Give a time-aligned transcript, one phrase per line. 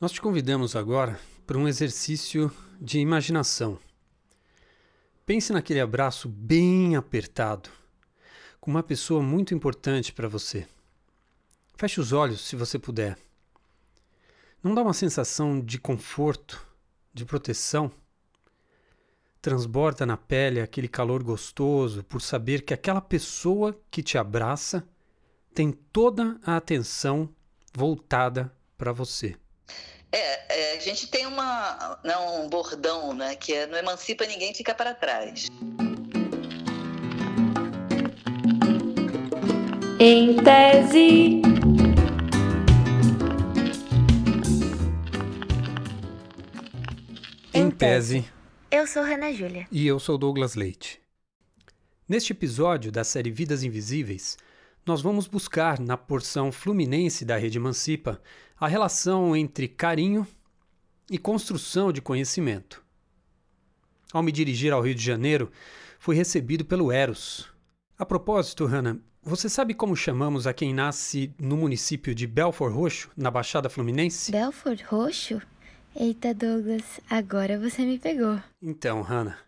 [0.00, 2.50] Nós te convidamos agora para um exercício
[2.80, 3.78] de imaginação.
[5.24, 7.70] Pense naquele abraço bem apertado
[8.60, 10.66] com uma pessoa muito importante para você.
[11.76, 13.16] Feche os olhos se você puder.
[14.60, 16.60] Não dá uma sensação de conforto,
[17.12, 17.90] de proteção?
[19.40, 24.86] Transborda na pele aquele calor gostoso por saber que aquela pessoa que te abraça
[25.54, 27.32] tem toda a atenção
[27.72, 29.36] voltada para você.
[30.10, 34.54] É, é, a gente tem uma, não, um bordão, né, que é não emancipa ninguém,
[34.54, 35.48] fica para trás.
[39.98, 41.42] Em tese.
[47.52, 48.24] Em tese.
[48.70, 49.66] Eu sou Ana Júlia.
[49.70, 51.00] E eu sou Douglas Leite.
[52.08, 54.36] Neste episódio da série Vidas Invisíveis,
[54.86, 58.20] nós vamos buscar na porção fluminense da Rede Emancipa
[58.60, 60.26] a relação entre carinho
[61.10, 62.84] e construção de conhecimento.
[64.12, 65.50] Ao me dirigir ao Rio de Janeiro,
[65.98, 67.48] fui recebido pelo Eros.
[67.98, 73.10] A propósito, Hannah, você sabe como chamamos a quem nasce no município de Belfort Roxo,
[73.16, 74.30] na Baixada Fluminense?
[74.30, 75.40] Belfort Roxo?
[75.96, 78.38] Eita, Douglas, agora você me pegou.
[78.60, 79.38] Então, Hannah,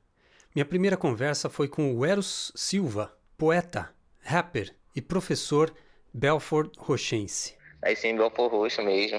[0.55, 3.91] minha primeira conversa foi com o Eros Silva, poeta,
[4.23, 5.73] rapper e professor
[6.13, 7.55] Belfort Roxense.
[7.83, 9.19] Nasci em Belfort Roxo mesmo.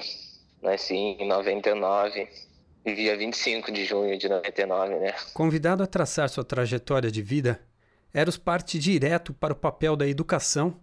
[0.60, 2.28] Nasci em 99,
[2.84, 5.14] dia 25 de junho de 99, né?
[5.32, 7.60] Convidado a traçar sua trajetória de vida,
[8.12, 10.80] Eros parte direto para o papel da educação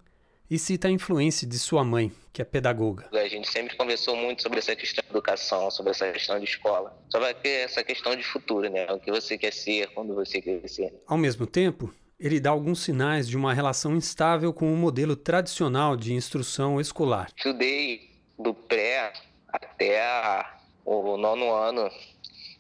[0.49, 3.09] e cita a influência de sua mãe, que é pedagoga.
[3.11, 6.97] A gente sempre conversou muito sobre essa questão de educação, sobre essa questão de escola,
[7.09, 8.85] sobre essa questão de futuro, né?
[8.91, 10.93] O que você quer ser quando você crescer.
[11.07, 11.91] Ao mesmo tempo,
[12.26, 17.28] ele dá alguns sinais de uma relação instável com o modelo tradicional de instrução escolar.
[17.38, 18.09] Estudei
[18.40, 19.14] do pré
[19.48, 20.44] até
[20.84, 21.88] o nono ano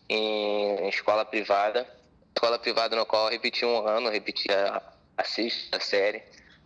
[0.07, 1.87] em escola privada.
[2.35, 4.83] Escola privada no qual eu repeti um ano, repeti a,
[5.17, 6.21] a sexta série.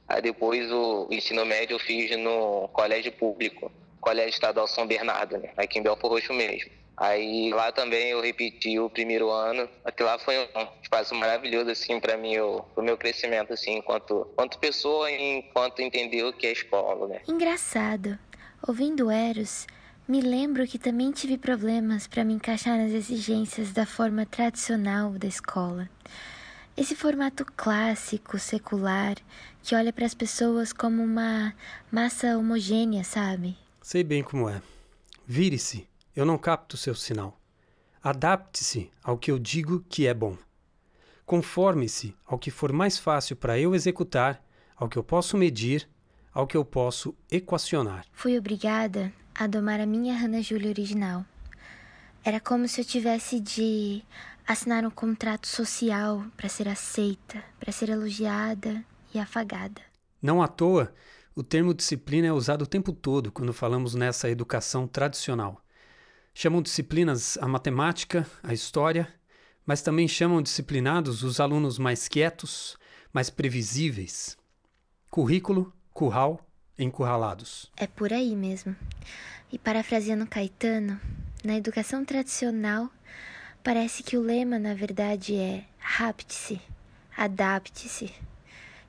[0.05, 3.71] Aí depois o ensino médio eu fiz no colégio público,
[4.01, 5.53] Colégio Estadual São Bernardo, né?
[5.55, 6.69] aqui em Belfor Roxo mesmo.
[6.99, 9.69] Aí lá também eu repeti o primeiro ano.
[9.85, 14.27] Aquilo lá foi um espaço maravilhoso assim para mim, o pro meu crescimento assim, enquanto,
[14.33, 17.21] enquanto pessoa e enquanto entender o que é escola, né?
[17.25, 18.19] Engraçado.
[18.67, 19.65] Ouvindo Eros,
[20.05, 25.27] me lembro que também tive problemas para me encaixar nas exigências da forma tradicional da
[25.27, 25.89] escola.
[26.75, 29.15] Esse formato clássico, secular,
[29.63, 31.53] que olha para as pessoas como uma
[31.89, 33.57] massa homogênea, sabe?
[33.81, 34.61] Sei bem como é.
[35.25, 37.39] Vire-se eu não capto seu sinal.
[38.01, 40.37] Adapte-se ao que eu digo que é bom.
[41.25, 44.43] Conforme-se ao que for mais fácil para eu executar,
[44.75, 45.87] ao que eu posso medir,
[46.33, 48.05] ao que eu posso equacionar.
[48.11, 51.25] Fui obrigada a domar a minha Hannah Júlia original.
[52.23, 54.03] Era como se eu tivesse de
[54.47, 58.83] assinar um contrato social para ser aceita, para ser elogiada
[59.13, 59.81] e afagada.
[60.21, 60.93] Não à toa,
[61.35, 65.61] o termo disciplina é usado o tempo todo quando falamos nessa educação tradicional.
[66.33, 69.07] Chamam disciplinas a matemática, a história,
[69.65, 72.77] mas também chamam disciplinados os alunos mais quietos,
[73.13, 74.37] mais previsíveis.
[75.09, 76.39] Currículo, curral,
[76.77, 77.71] encurralados.
[77.75, 78.75] É por aí mesmo.
[79.51, 80.99] E parafraseando Caetano,
[81.43, 82.89] na educação tradicional,
[83.63, 86.61] parece que o lema, na verdade, é rapte-se,
[87.17, 88.13] adapte-se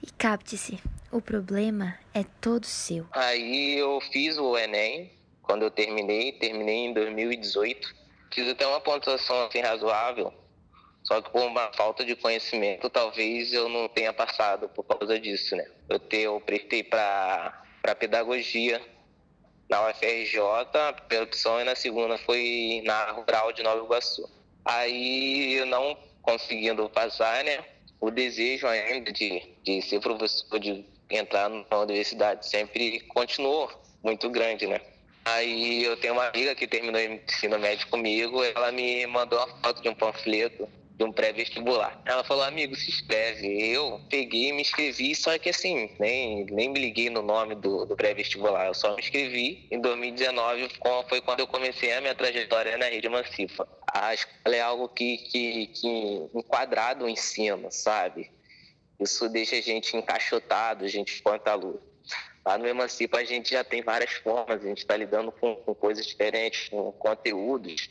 [0.02, 0.78] e capte-se.
[1.10, 3.06] O problema é todo seu.
[3.12, 5.10] Aí eu fiz o Enem,
[5.50, 7.92] quando eu terminei, terminei em 2018.
[8.32, 10.32] Fiz até uma pontuação assim razoável,
[11.02, 15.56] só que por uma falta de conhecimento, talvez eu não tenha passado por causa disso,
[15.56, 15.68] né?
[15.88, 17.64] Eu, te, eu prestei para
[17.98, 18.80] pedagogia
[19.68, 20.38] na UFRJ,
[21.08, 24.30] pela opção, e na segunda foi na Rural de Nova Iguaçu.
[24.64, 27.64] Aí, não conseguindo passar, né?
[28.00, 33.68] O desejo ainda de, de ser professor, de entrar na universidade sempre continuou
[34.00, 34.80] muito grande, né?
[35.24, 39.82] Aí eu tenho uma amiga que terminou ensino médio comigo, ela me mandou uma foto
[39.82, 40.68] de um panfleto
[41.00, 41.98] de um pré-vestibular.
[42.04, 43.46] Ela falou, amigo, se inscreve.
[43.70, 47.86] Eu peguei e me inscrevi, só que assim, nem, nem me liguei no nome do,
[47.86, 48.66] do pré-vestibular.
[48.66, 49.66] Eu só me inscrevi.
[49.70, 50.68] Em 2019
[51.08, 53.66] foi quando eu comecei a minha trajetória na Rede Emancipa.
[53.90, 55.88] A escola é algo que, que, que
[56.34, 58.30] enquadrado o ensino, sabe?
[59.00, 61.80] Isso deixa a gente encaixotado, a gente espanta a luz.
[62.44, 65.74] Lá no Emancipa a gente já tem várias formas, a gente está lidando com, com,
[65.74, 67.88] coisas diferentes, com conteúdos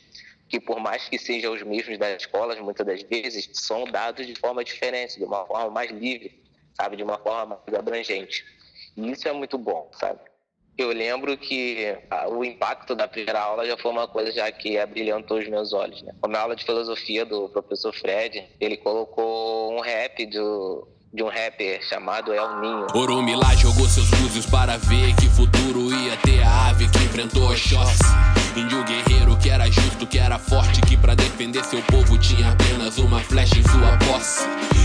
[0.48, 4.34] que por mais que sejam os mesmos das escolas, muitas das vezes são dados de
[4.34, 6.42] forma diferente, de uma forma mais livre,
[6.74, 8.44] sabe, de uma forma mais abrangente.
[8.96, 10.18] E isso é muito bom, sabe?
[10.80, 11.94] eu lembro que
[12.30, 16.00] o impacto da primeira aula já foi uma coisa já que abrilhantou os meus olhos.
[16.02, 16.14] Né?
[16.20, 21.28] Como a aula de filosofia do professor Fred, ele colocou um rap do, de um
[21.28, 22.86] rapper chamado El Ninho.
[22.94, 28.04] Orumilá jogou seus búzios para ver que futuro ia ter a ave que enfrentou Oxóssi.
[28.56, 32.98] Índio guerreiro que era justo, que era forte, que para defender seu povo tinha apenas
[32.98, 34.44] uma flecha em sua posse.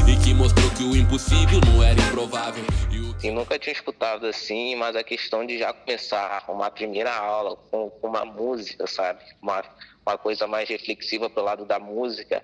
[0.10, 2.64] E que mostrou que o impossível não era improvável.
[2.92, 3.20] E o...
[3.20, 7.90] Sim, nunca tinha escutado assim, mas a questão de já começar uma primeira aula com,
[7.90, 9.20] com uma música, sabe?
[9.42, 9.64] Uma,
[10.06, 12.44] uma coisa mais reflexiva pelo lado da música,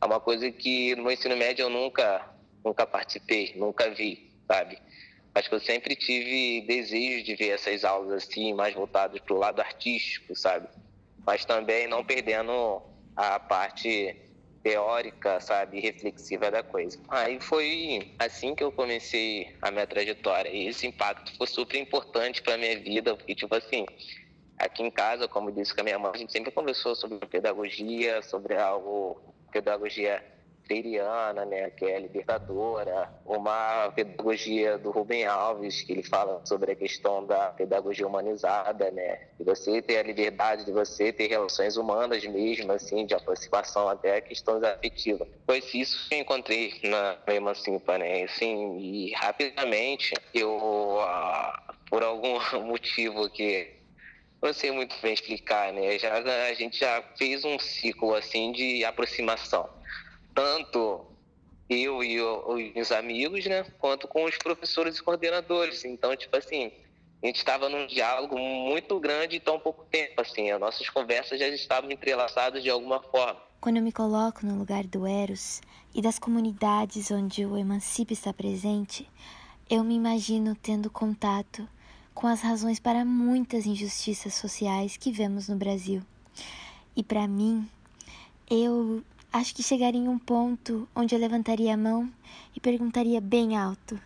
[0.00, 2.24] é uma coisa que no ensino médio eu nunca
[2.64, 4.78] nunca participei, nunca vi, sabe?
[5.34, 9.38] Acho que eu sempre tive desejo de ver essas aulas assim, mais voltadas para o
[9.38, 10.68] lado artístico, sabe?
[11.24, 12.82] Mas também não perdendo
[13.14, 14.16] a parte
[14.62, 16.98] teórica, sabe, reflexiva da coisa.
[17.08, 22.42] Aí foi assim que eu comecei a minha trajetória e esse impacto foi super importante
[22.42, 23.86] para minha vida, porque tipo assim,
[24.58, 28.22] aqui em casa, como disse com a minha mãe, a gente sempre conversou sobre pedagogia,
[28.22, 29.20] sobre algo
[29.52, 30.22] pedagogia
[30.68, 36.76] freiriana, né, que é libertadora, uma pedagogia do Rubem Alves, que ele fala sobre a
[36.76, 42.22] questão da pedagogia humanizada, né, de você ter a liberdade de você ter relações humanas
[42.24, 45.26] mesmo, assim, de aproximação até questões afetivas.
[45.46, 53.30] Foi isso eu encontrei na Emancipa, né, assim, e rapidamente eu, ah, por algum motivo
[53.30, 53.78] que
[54.40, 55.98] não sei muito bem explicar, né?
[55.98, 59.68] Já, a gente já fez um ciclo assim de aproximação
[60.38, 61.04] tanto
[61.68, 65.84] eu e os amigos, né, quanto com os professores e coordenadores.
[65.84, 66.70] Então, tipo assim,
[67.20, 71.40] a gente estava num diálogo muito grande em tão pouco tempo, assim, as nossas conversas
[71.40, 73.42] já estavam entrelaçadas de alguma forma.
[73.60, 75.60] Quando eu me coloco no lugar do Eros
[75.92, 79.10] e das comunidades onde o Emancipe está presente,
[79.68, 81.68] eu me imagino tendo contato
[82.14, 86.00] com as razões para muitas injustiças sociais que vemos no Brasil.
[86.94, 87.68] E para mim,
[88.48, 89.02] eu
[89.32, 92.10] Acho que chegaria em um ponto onde eu levantaria a mão
[92.56, 94.00] e perguntaria bem alto: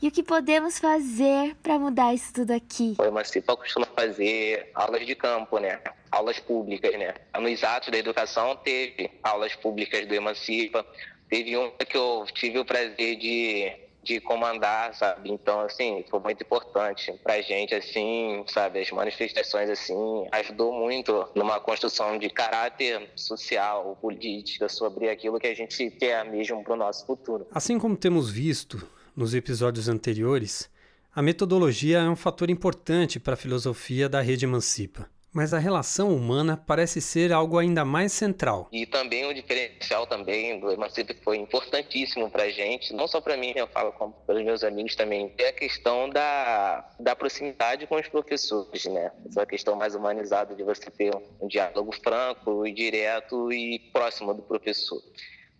[0.00, 2.96] e o que podemos fazer para mudar isso tudo aqui?
[2.98, 5.80] O Emancipa costuma fazer aulas de campo, né?
[6.10, 7.14] Aulas públicas, né?
[7.40, 10.84] Nos atos da educação teve aulas públicas do Emancipa.
[11.30, 13.72] Teve uma que eu tive o prazer de
[14.06, 15.30] de comandar, sabe?
[15.30, 18.80] Então, assim, foi muito importante pra gente, assim, sabe?
[18.80, 25.54] As manifestações, assim, ajudou muito numa construção de caráter social, política, sobre aquilo que a
[25.54, 27.46] gente quer mesmo pro nosso futuro.
[27.50, 30.70] Assim como temos visto nos episódios anteriores,
[31.12, 36.16] a metodologia é um fator importante para a filosofia da rede Emancipa mas a relação
[36.16, 38.70] humana parece ser algo ainda mais central.
[38.72, 43.36] E também o diferencial também do Emancipe foi importantíssimo para a gente, não só para
[43.36, 43.94] mim, eu falo
[44.26, 49.12] os meus amigos também, é a questão da, da proximidade com os professores, né?
[49.28, 54.40] Essa questão mais humanizada de você ter um diálogo franco e direto e próximo do
[54.40, 55.02] professor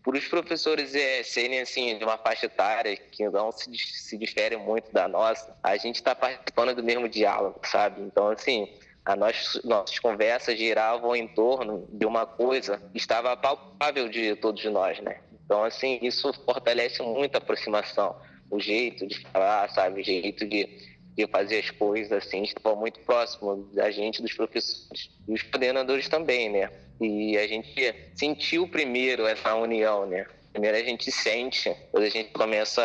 [0.02, 4.56] por os professores é, serem assim de uma faixa etária que não se, se difere
[4.56, 8.00] muito da nossa, a gente está participando do mesmo diálogo, sabe?
[8.02, 8.72] Então assim,
[9.14, 14.98] nós, nossas conversas giravam em torno de uma coisa que estava palpável de todos nós,
[15.00, 15.18] né?
[15.44, 18.16] Então, assim, isso fortalece muito a aproximação,
[18.50, 20.00] o jeito de falar, sabe?
[20.00, 20.68] O jeito de,
[21.16, 26.08] de fazer as coisas, assim, estava muito próximo da gente, dos professores e os coordenadores
[26.08, 26.68] também, né?
[27.00, 30.26] E a gente sentiu primeiro essa união, né?
[30.56, 32.82] Primeiro a gente sente, depois a gente começa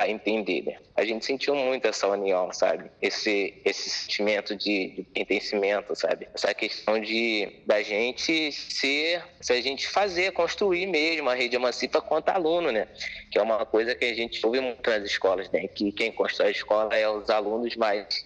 [0.00, 0.78] a entender, né?
[0.96, 2.90] A gente sentiu muito essa união, sabe?
[3.00, 6.26] Esse, esse sentimento de, de pertencimento, sabe?
[6.34, 12.00] Essa questão de da gente ser, se a gente fazer, construir mesmo a rede emancipa
[12.00, 12.88] quanto aluno, né?
[13.30, 15.68] Que é uma coisa que a gente ouve muito nas escolas, né?
[15.68, 18.24] Que quem constrói a escola é os alunos, mas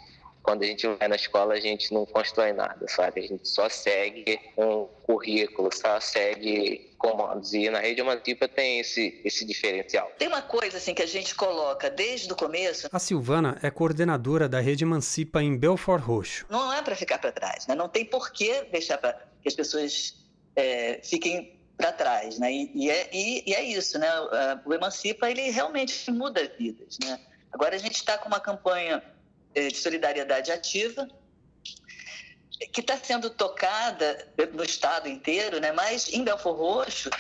[0.49, 3.21] quando a gente vai na escola, a gente não constrói nada, sabe?
[3.21, 7.53] A gente só segue um currículo, só segue comandos.
[7.53, 10.11] E na rede Emancipa tem esse, esse diferencial.
[10.19, 12.89] Tem uma coisa assim que a gente coloca desde o começo.
[12.91, 16.47] A Silvana é coordenadora da rede Emancipa em Belfort Roxo.
[16.49, 17.75] Não é para ficar para trás, né?
[17.75, 19.13] Não tem por que deixar pra,
[19.43, 20.15] que as pessoas
[20.57, 22.51] é, fiquem para trás, né?
[22.51, 24.09] E, e, é, e, e, é, isso, né?
[24.65, 27.21] O Emancipa ele realmente muda vidas, né?
[27.53, 29.03] Agora a gente está com uma campanha
[29.55, 31.09] de solidariedade ativa,
[32.73, 35.73] que está sendo tocada no estado inteiro, né?
[35.73, 37.11] mas em Belfor Roxo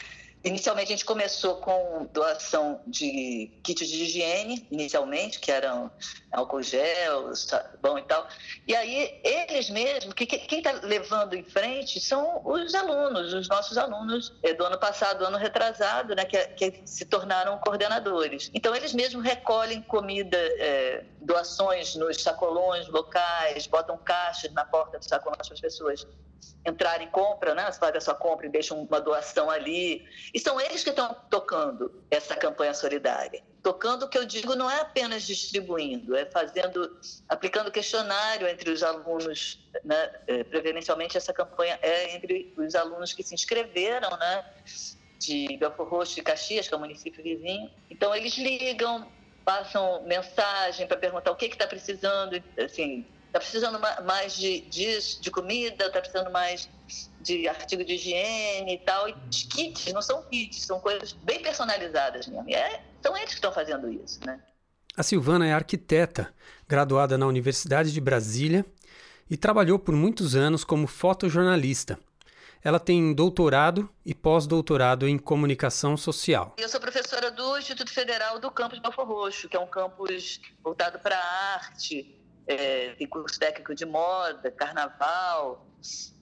[0.44, 5.90] Inicialmente a gente começou com doação de kits de higiene, inicialmente, que eram
[6.30, 8.26] álcool gel, sabão e tal.
[8.66, 13.76] E aí eles mesmos, que, quem está levando em frente são os alunos, os nossos
[13.76, 18.50] alunos é, do ano passado, do ano retrasado, né, que, que se tornaram coordenadores.
[18.54, 25.08] Então eles mesmos recolhem comida, é, doações nos sacolões locais, botam caixas na porta dos
[25.08, 26.06] sacolões para as pessoas
[26.68, 27.70] entrarem, compra, né?
[27.70, 30.06] Você a sua compra e deixa uma doação ali.
[30.32, 33.42] E são eles que estão tocando essa campanha solidária.
[33.62, 36.96] Tocando, o que eu digo, não é apenas distribuindo, é fazendo,
[37.28, 40.10] aplicando questionário entre os alunos, né?
[40.26, 44.44] É, preferencialmente essa campanha é entre os alunos que se inscreveram, né?
[45.18, 47.70] De Belfort Roxo e Caxias, que é o município vizinho.
[47.90, 49.10] Então, eles ligam,
[49.44, 55.30] passam mensagem para perguntar o que está precisando, assim, está precisando mais de, de, de
[55.30, 56.68] comida, está precisando mais
[57.20, 59.08] de artigo de higiene e tal.
[59.08, 62.50] E kits, não são kits, são coisas bem personalizadas mesmo.
[62.50, 64.40] É, são eles que estão fazendo isso, né?
[64.96, 66.34] A Silvana é arquiteta,
[66.66, 68.64] graduada na Universidade de Brasília
[69.30, 71.98] e trabalhou por muitos anos como fotojornalista.
[72.64, 76.56] Ela tem doutorado e pós-doutorado em comunicação social.
[76.58, 80.98] Eu sou professora do Instituto Federal do Campus Belfor Roxo, que é um campus voltado
[80.98, 82.17] para a arte,
[82.48, 85.66] é, tem curso técnico de moda, carnaval,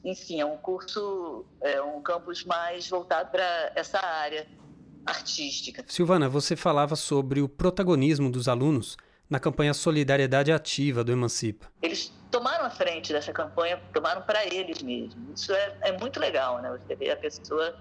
[0.04, 4.46] enfim, é um curso, é um campus mais voltado para essa área
[5.06, 5.84] artística.
[5.86, 8.96] Silvana, você falava sobre o protagonismo dos alunos
[9.30, 11.68] na campanha Solidariedade Ativa do Emancipa.
[11.80, 15.40] Eles tomaram a frente dessa campanha, tomaram para eles mesmos.
[15.40, 16.76] Isso é, é, muito legal, né?
[16.76, 17.76] Você vê a pessoa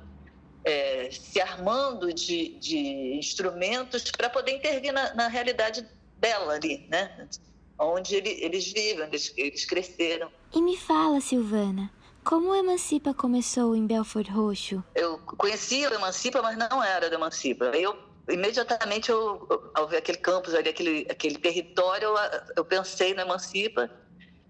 [0.63, 5.85] é, se armando de, de instrumentos para poder intervir na, na realidade
[6.17, 7.27] dela ali, né?
[7.77, 10.29] Onde ele, eles vivem, onde eles, eles cresceram.
[10.53, 11.91] E me fala, Silvana,
[12.23, 14.83] como o Emancipa começou em Belford Roxo?
[14.95, 17.65] Eu conhecia o Emancipa, mas não era do Emancipa.
[17.65, 17.95] Eu
[18.27, 22.15] imediatamente eu, ao ver aquele campus ali, aquele, aquele território, eu,
[22.57, 23.89] eu pensei no Emancipa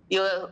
[0.09, 0.49] e eu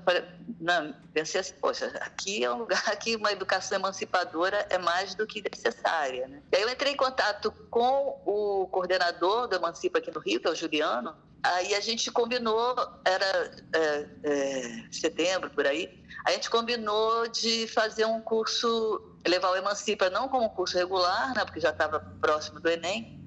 [0.60, 5.28] não, pensei assim, poxa, aqui é um lugar que uma educação emancipadora é mais do
[5.28, 6.28] que necessária.
[6.28, 6.42] Né?
[6.52, 10.48] E aí eu entrei em contato com o coordenador do Emancipa aqui no Rio, que
[10.48, 16.50] é o Juliano, Aí a gente combinou, era é, é, setembro, por aí, a gente
[16.50, 21.60] combinou de fazer um curso, levar o Emancipa não como um curso regular, né, porque
[21.60, 23.20] já estava próximo do Enem,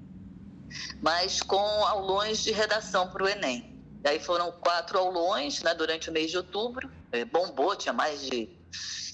[0.99, 3.76] mas com aulões de redação para o Enem.
[4.03, 8.21] E aí foram quatro aulões né, durante o mês de outubro, é, bombou, tinha mais
[8.21, 8.49] de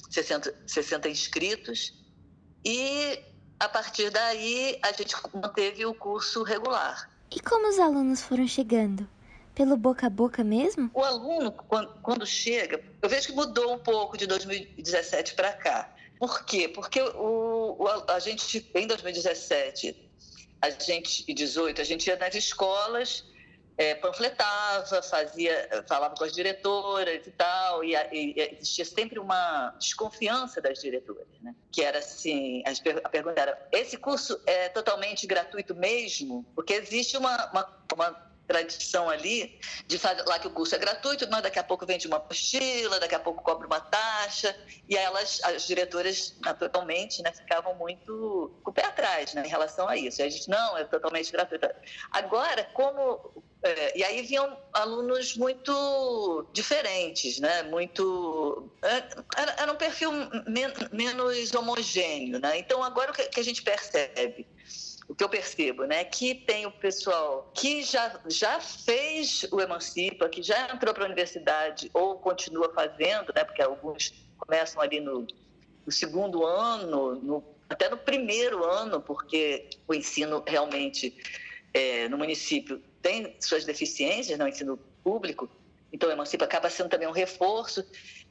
[0.10, 1.94] 60, 60 inscritos,
[2.66, 3.20] e
[3.60, 7.10] a partir daí a gente manteve o curso regular.
[7.32, 9.08] E como os alunos foram chegando?
[9.56, 10.90] Pelo boca a boca mesmo?
[10.94, 15.94] O aluno, quando chega, eu vejo que mudou um pouco de 2017 para cá.
[16.20, 16.68] Por quê?
[16.68, 20.10] Porque o, o, a gente, em 2017
[20.62, 23.26] a gente, e 18, a gente ia nas escolas
[23.78, 30.62] é, panfletava, fazia, falava com as diretoras e tal, e, e, existia sempre uma desconfiança
[30.62, 31.56] das diretoras, né?
[31.72, 32.64] Que era assim,
[33.04, 36.46] a pergunta era, esse curso é totalmente gratuito mesmo?
[36.56, 41.42] Porque existe uma, uma, uma tradição ali de falar que o curso é gratuito, mas
[41.42, 44.56] daqui a pouco vende uma apostila, daqui a pouco cobra uma taxa,
[44.88, 49.88] e elas, as diretoras, naturalmente, né, ficavam muito com o pé atrás né, em relação
[49.88, 50.22] a isso.
[50.22, 51.68] E a gente, não, é totalmente gratuito.
[52.12, 57.64] Agora, como é, e aí vinham alunos muito diferentes, né?
[57.64, 59.04] Muito é,
[59.38, 60.12] era, era um perfil
[60.46, 62.58] men, menos homogêneo, né?
[62.58, 64.46] Então agora o que a gente percebe
[65.08, 70.30] o que eu percebo, né, que tem o pessoal que já, já fez o Emancipa,
[70.30, 75.28] que já entrou para a universidade ou continua fazendo, né, porque alguns começam ali no,
[75.86, 81.16] no segundo ano, no, até no primeiro ano, porque o ensino realmente
[81.74, 85.50] é, no município tem suas deficiências no ensino público,
[85.92, 87.86] então o Emancipa acaba sendo também um reforço.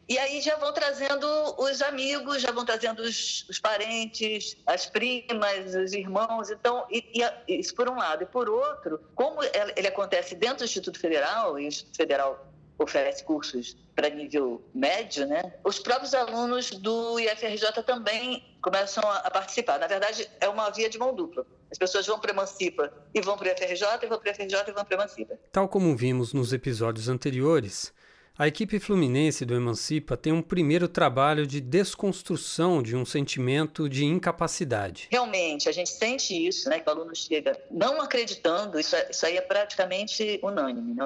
[0.09, 1.27] E aí já vão trazendo
[1.59, 6.51] os amigos, já vão trazendo os, os parentes, as primas, os irmãos.
[6.51, 8.25] Então, e, e, isso por um lado.
[8.25, 9.41] E por outro, como
[9.77, 15.27] ele acontece dentro do Instituto Federal, e o Instituto Federal oferece cursos para nível médio,
[15.27, 15.55] né?
[15.65, 19.79] Os próprios alunos do IFRJ também começam a, participar.
[19.79, 21.47] Na verdade, é uma via de mão dupla.
[21.71, 24.33] As pessoas vão para a Emancipa e vão para o IFRJ, e vão para o
[24.33, 25.39] IFRJ e vão para a Emancipa.
[25.51, 27.93] Tal como vimos nos episódios anteriores,
[28.37, 34.05] a equipe fluminense do Emancipa tem um primeiro trabalho de desconstrução de um sentimento de
[34.05, 35.09] incapacidade.
[35.11, 36.81] Realmente, a gente sente isso, né?
[36.81, 40.95] Que o aluno chega não acreditando, isso, é, isso aí é praticamente unânime.
[40.95, 41.05] Né?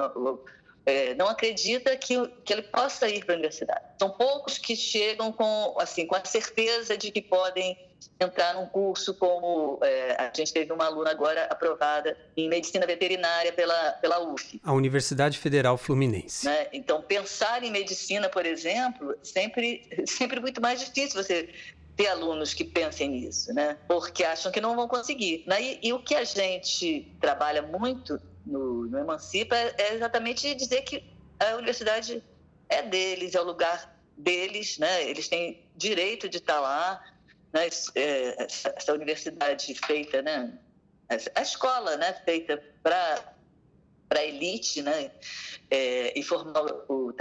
[0.87, 2.15] é, não acredita que,
[2.45, 3.85] que ele possa ir para a universidade.
[3.99, 7.77] São poucos que chegam com, assim, com a certeza de que podem
[8.19, 13.53] entrar num curso como é, a gente teve uma aluna agora aprovada em medicina veterinária
[13.53, 14.59] pela, pela UF.
[14.63, 16.45] A Universidade Federal Fluminense.
[16.45, 16.67] Né?
[16.73, 21.49] Então, pensar em medicina, por exemplo, sempre, sempre muito mais difícil você
[21.95, 23.75] ter alunos que pensem nisso, né?
[23.87, 25.43] Porque acham que não vão conseguir.
[25.47, 25.61] Né?
[25.61, 30.83] E, e o que a gente trabalha muito no, no Emancipa é, é exatamente dizer
[30.83, 31.03] que
[31.39, 32.23] a universidade
[32.69, 35.07] é deles, é o lugar deles, né?
[35.09, 37.03] Eles têm direito de estar lá,
[37.53, 37.67] né?
[37.95, 40.57] É, essa universidade feita, né?
[41.35, 42.13] A escola, né?
[42.25, 43.33] Feita para
[44.07, 45.11] para a elite, né?
[45.69, 47.13] É, e formar o,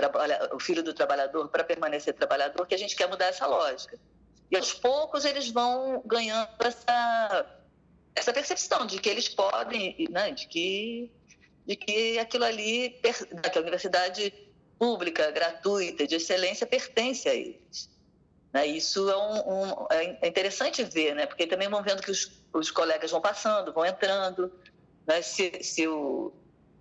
[0.53, 3.99] o filho do trabalhador para permanecer trabalhador, que a gente quer mudar essa lógica.
[4.51, 7.61] E aos poucos eles vão ganhando essa,
[8.15, 10.31] essa percepção de que eles podem, né?
[10.31, 11.11] de, que,
[11.67, 14.33] de que aquilo ali, que a universidade
[14.79, 17.91] pública, gratuita, de excelência, pertence a eles.
[18.57, 18.69] Né?
[18.69, 21.27] Isso é, um, um, é interessante ver, né?
[21.27, 24.51] porque também vão vendo que os, os colegas vão passando, vão entrando.
[25.07, 25.21] Né?
[25.21, 26.33] Se, se, o,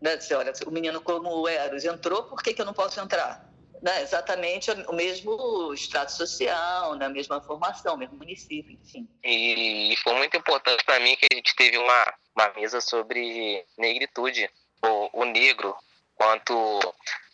[0.01, 0.17] né?
[0.21, 3.51] se olha, o menino como o Eros entrou, por que, que eu não posso entrar?
[3.81, 4.03] Né?
[4.03, 7.07] Exatamente o mesmo extrato social, né?
[7.07, 9.05] a mesma formação, mesmo município, enfim.
[9.21, 14.49] E foi muito importante para mim que a gente teve uma, uma mesa sobre negritude,
[14.81, 15.75] o, o negro,
[16.15, 16.55] quanto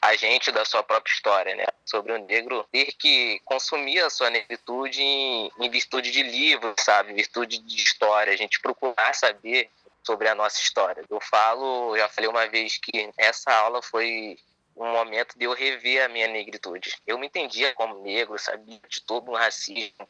[0.01, 1.65] agente da sua própria história, né?
[1.85, 2.67] Sobre o negro
[2.97, 7.11] que consumir a sua negritude em, em virtude de livros, sabe?
[7.11, 8.33] Em virtude de história.
[8.33, 9.69] A gente procurar saber
[10.03, 11.03] sobre a nossa história.
[11.09, 14.37] Eu falo, já falei uma vez que essa aula foi
[14.75, 16.95] um momento de eu rever a minha negritude.
[17.05, 20.07] Eu me entendia como negro, sabia de todo um racismo,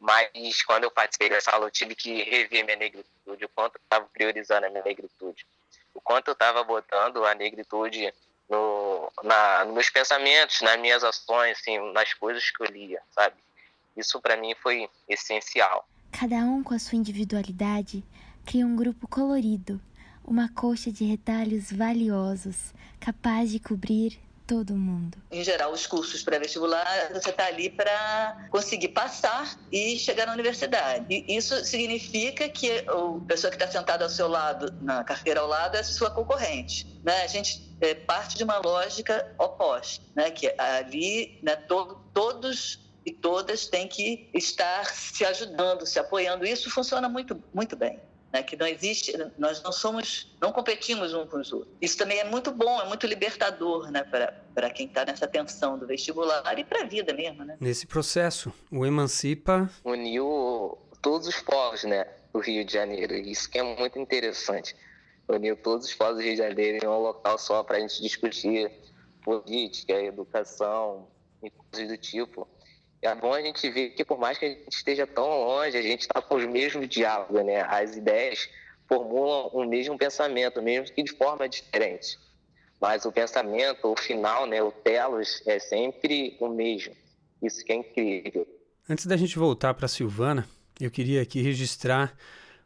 [0.00, 3.80] mas quando eu participei dessa aula eu tive que rever minha negritude, o quanto eu
[3.82, 5.46] estava priorizando a minha negritude,
[5.92, 8.14] o quanto eu estava botando a negritude
[8.48, 13.36] no, na, nos meus pensamentos, nas minhas ações, assim, nas coisas que eu lia, sabe?
[13.96, 15.88] Isso para mim foi essencial.
[16.12, 18.04] Cada um com a sua individualidade
[18.46, 19.80] cria um grupo colorido,
[20.24, 25.18] uma coxa de retalhos valiosos, capaz de cobrir todo mundo.
[25.30, 31.04] Em geral, os cursos pré-vestibular, você está ali para conseguir passar e chegar na universidade.
[31.10, 35.46] E isso significa que a pessoa que está sentada ao seu lado, na carteira ao
[35.46, 36.86] lado, é sua concorrente.
[37.04, 37.22] Né?
[37.22, 40.30] A gente é, parte de uma lógica oposta, né?
[40.30, 46.46] que ali né, to todos e todas têm que estar se ajudando, se apoiando.
[46.46, 48.00] Isso funciona muito, muito bem
[48.32, 51.74] né, que não existe, nós não somos, não competimos uns com os outros.
[51.80, 55.86] Isso também é muito bom, é muito libertador, né, para quem está nessa tensão do
[55.86, 57.56] vestibular e para a vida mesmo, né.
[57.60, 63.14] Nesse processo, o Emancipa uniu todos os povos, né, do Rio de Janeiro.
[63.14, 64.76] Isso que é muito interessante.
[65.28, 68.00] Uniu todos os povos do Rio de Janeiro em um local só para a gente
[68.02, 68.70] discutir
[69.22, 71.08] política, educação
[71.42, 72.48] e coisas do tipo.
[73.00, 75.82] É bom a gente ver que por mais que a gente esteja tão longe, a
[75.82, 77.62] gente está com os mesmos diálogos, né?
[77.62, 78.48] As ideias
[78.88, 82.18] formulam o mesmo pensamento, mesmo que de forma diferente.
[82.80, 86.94] Mas o pensamento, o final, né, o telos, é sempre o mesmo.
[87.42, 88.46] Isso que é incrível.
[88.88, 90.48] Antes da gente voltar para Silvana,
[90.80, 92.16] eu queria aqui registrar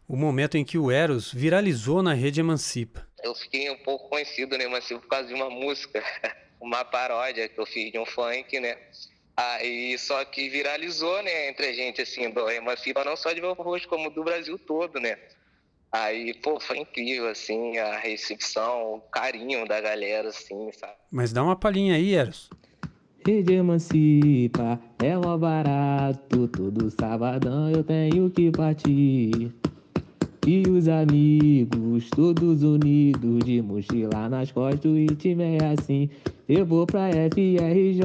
[0.06, 3.06] o momento em que o Eros viralizou na rede Emancipa.
[3.22, 6.02] Eu fiquei um pouco conhecido no Emancipa por causa de uma música,
[6.60, 8.76] uma paródia que eu fiz de um funk, né?
[9.36, 13.54] Aí só que viralizou, né, entre a gente, assim, do Emancipa, não só de Belo
[13.54, 15.18] Rosto, como do Brasil todo, né?
[15.90, 20.94] Aí, pô, foi incrível, assim, a recepção, o carinho da galera, assim, sabe?
[21.10, 22.48] Mas dá uma palhinha aí, Eros.
[23.24, 29.52] Rede Emancipa é mó barato, todo sabadão eu tenho que partir.
[30.44, 36.10] E os amigos, todos unidos, de mochila nas costas, e time é assim.
[36.48, 38.02] Eu vou pra FRJ.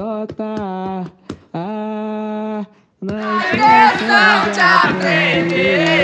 [1.51, 2.63] Ah,
[3.01, 5.97] na de aprender.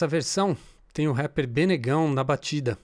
[0.00, 0.56] Essa versão
[0.94, 2.78] tem o rapper Benegão na batida.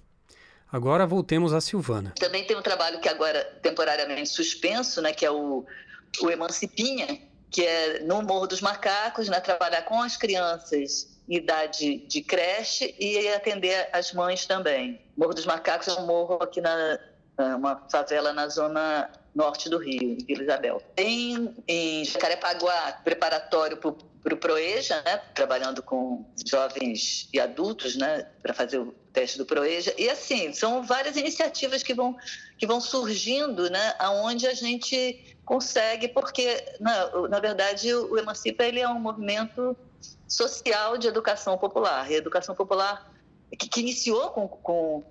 [0.70, 2.12] Agora voltemos a Silvana.
[2.20, 5.64] Também tem um trabalho que agora temporariamente suspenso, né, que é o,
[6.20, 7.18] o Emancipinha,
[7.50, 12.94] que é no Morro dos Macacos, né, trabalhar com as crianças em idade de creche
[13.00, 15.00] e atender as mães também.
[15.16, 16.98] Morro dos Macacos é um morro aqui na
[17.38, 20.83] uma favela na zona norte do Rio, Vila Isabel.
[20.94, 23.96] Tem em Jacarepaguá preparatório para o
[24.34, 29.94] Proeja, né, trabalhando com jovens e adultos, né, para fazer o teste do Proeja.
[29.98, 32.16] E assim, são várias iniciativas que vão
[32.58, 38.80] que vão surgindo, né, aonde a gente consegue, porque, na, na verdade, o Emancipa ele
[38.80, 39.76] é um movimento
[40.26, 42.10] social de educação popular.
[42.10, 43.12] E a educação popular
[43.56, 45.04] que, que iniciou com, com,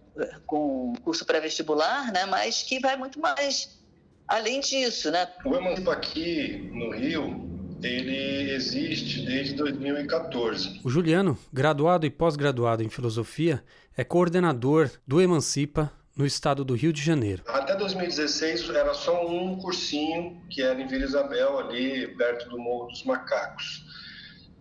[0.46, 3.80] com curso pré-vestibular, né, mas que vai muito mais
[4.28, 5.12] além disso.
[5.12, 5.28] Né?
[5.46, 10.82] O Emancipa aqui no Rio, ele existe desde 2014.
[10.84, 13.64] O Juliano, graduado e pós-graduado em filosofia,
[13.96, 17.44] é coordenador do Emancipa no estado do Rio de Janeiro.
[17.48, 22.88] Até 2016 era só um cursinho que era em Vila Isabel, ali perto do Morro
[22.88, 23.86] dos Macacos.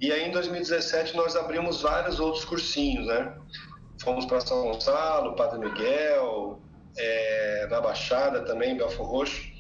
[0.01, 3.37] E aí em 2017 nós abrimos vários outros cursinhos, né?
[4.03, 6.61] Fomos para São Gonçalo, Padre Miguel,
[6.99, 9.54] é, na Baixada também, Belfor Roxo.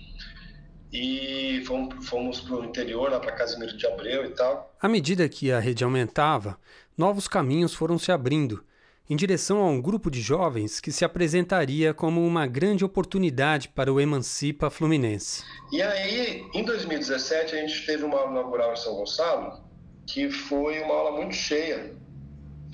[0.95, 4.73] E fomos, fomos para o interior, lá para Casimiro de Abreu e tal.
[4.81, 6.57] À medida que a rede aumentava,
[6.97, 8.65] novos caminhos foram se abrindo
[9.11, 13.93] em direção a um grupo de jovens que se apresentaria como uma grande oportunidade para
[13.93, 15.43] o Emancipa Fluminense.
[15.73, 19.65] E aí, em 2017, a gente teve uma aula inaugural em São Gonçalo,
[20.07, 21.93] que foi uma aula muito cheia.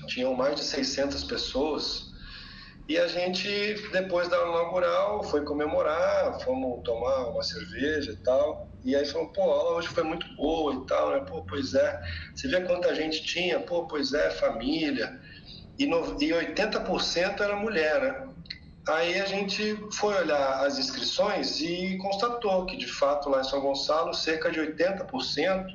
[0.07, 2.10] Tinham mais de 600 pessoas.
[2.87, 3.47] E a gente,
[3.91, 8.69] depois da inaugural, foi comemorar, fomos tomar uma cerveja e tal.
[8.83, 11.19] E aí falou, pô, a aula hoje foi muito boa e tal, né?
[11.27, 12.01] Pô, pois é.
[12.35, 13.59] Você vê quanta gente tinha?
[13.59, 15.19] Pô, pois é, família
[15.81, 18.27] e, no, e 80% era mulher, né?
[18.87, 23.61] Aí a gente foi olhar as inscrições e constatou que, de fato, lá em São
[23.61, 25.65] Gonçalo, cerca de 80%,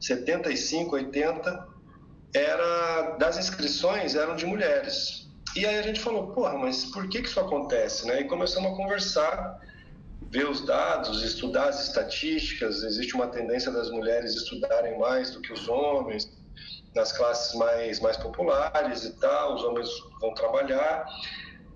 [0.00, 1.68] 75, 80,
[2.34, 5.29] era, das inscrições eram de mulheres.
[5.56, 8.06] E aí a gente falou, porra, mas por que, que isso acontece?
[8.06, 8.20] Né?
[8.20, 9.60] E começamos a conversar,
[10.30, 12.82] ver os dados, estudar as estatísticas.
[12.82, 16.30] Existe uma tendência das mulheres estudarem mais do que os homens
[16.94, 19.88] nas classes mais, mais populares e tal, os homens
[20.20, 21.06] vão trabalhar.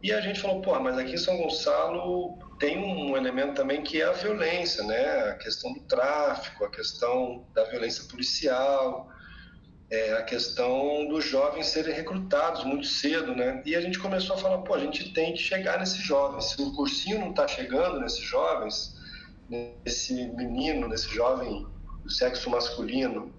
[0.02, 4.02] E a gente falou, pô, mas aqui em São Gonçalo tem um elemento também que
[4.02, 5.30] é a violência, né?
[5.30, 9.08] A questão do tráfico, a questão da violência policial,
[9.90, 13.62] é, a questão dos jovens serem recrutados muito cedo, né?
[13.64, 16.50] E a gente começou a falar, pô, a gente tem que chegar nesses jovens.
[16.50, 18.94] Se o cursinho não está chegando nesses jovens,
[19.48, 21.66] nesse menino, nesse jovem
[22.02, 23.32] do sexo masculino,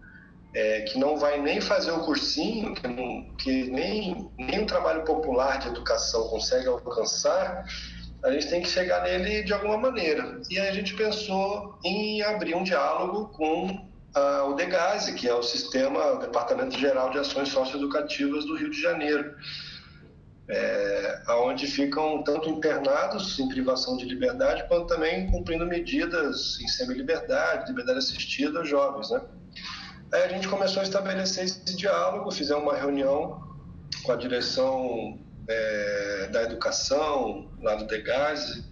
[0.54, 5.04] é, que não vai nem fazer o cursinho, que, não, que nem, nem um trabalho
[5.04, 7.66] popular de educação consegue alcançar,
[8.24, 10.42] a gente tem que chegar nele de alguma maneira.
[10.50, 15.44] E aí a gente pensou em abrir um diálogo com a, DEGASE, que é o
[15.44, 19.36] sistema, Departamento Geral de Ações Socioeducativas do Rio de Janeiro,
[20.48, 27.68] é, onde ficam tanto internados em privação de liberdade, quanto também cumprindo medidas em semi-liberdade,
[27.68, 29.22] liberdade assistida jovens, né?
[30.14, 33.44] Aí a gente começou a estabelecer esse diálogo, fizemos uma reunião
[34.04, 38.64] com a direção é, da educação lá do Degase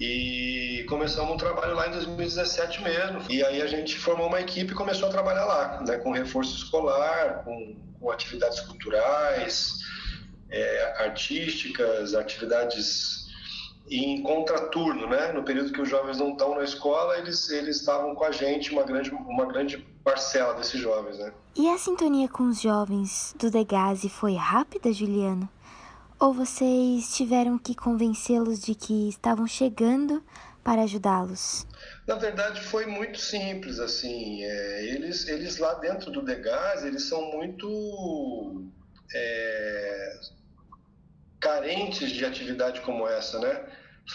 [0.00, 3.22] e começamos um trabalho lá em 2017 mesmo.
[3.28, 6.56] E aí a gente formou uma equipe e começou a trabalhar lá, né, com reforço
[6.56, 9.80] escolar, com, com atividades culturais,
[10.50, 13.28] é, artísticas, atividades
[13.90, 15.32] em contraturno, né?
[15.32, 18.70] No período que os jovens não estão na escola, eles eles estavam com a gente,
[18.70, 21.32] uma grande uma grande parcela desses jovens, né?
[21.56, 25.48] E a sintonia com os jovens do Degase foi rápida, Juliano?
[26.20, 30.22] Ou vocês tiveram que convencê-los de que estavam chegando
[30.62, 31.66] para ajudá-los?
[32.06, 34.44] Na verdade, foi muito simples, assim.
[34.44, 38.70] É, eles, eles lá dentro do Degase, eles são muito
[39.14, 40.20] é,
[41.40, 43.66] carentes de atividade como essa, né?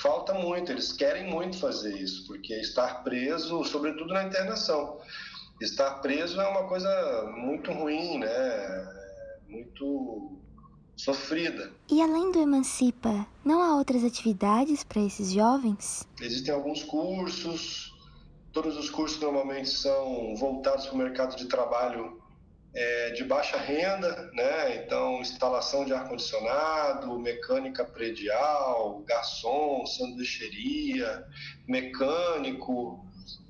[0.02, 5.00] falta muito, eles querem muito fazer isso, porque estar preso, sobretudo na internação,
[5.62, 8.94] estar preso é uma coisa muito ruim, né?
[9.48, 10.42] Muito
[10.96, 11.72] sofrida.
[11.90, 16.08] E além do Emancipa, não há outras atividades para esses jovens?
[16.22, 17.94] Existem alguns cursos,
[18.52, 22.22] todos os cursos normalmente são voltados para o mercado de trabalho
[22.76, 24.76] é, de baixa renda, né?
[24.76, 31.26] Então, instalação de ar-condicionado, mecânica predial, garçom, sanduicheria,
[31.68, 33.06] mecânico.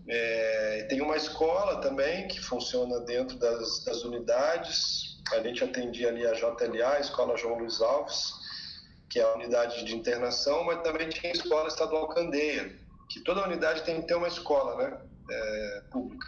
[0.07, 5.14] É, tem uma escola também que funciona dentro das, das unidades.
[5.31, 8.33] A gente atendia ali a JLA, a Escola João Luiz Alves,
[9.09, 12.75] que é a unidade de internação, mas também tinha a Escola Estadual Candeia,
[13.09, 14.97] que toda unidade tem que ter uma escola né,
[15.29, 16.27] é, pública.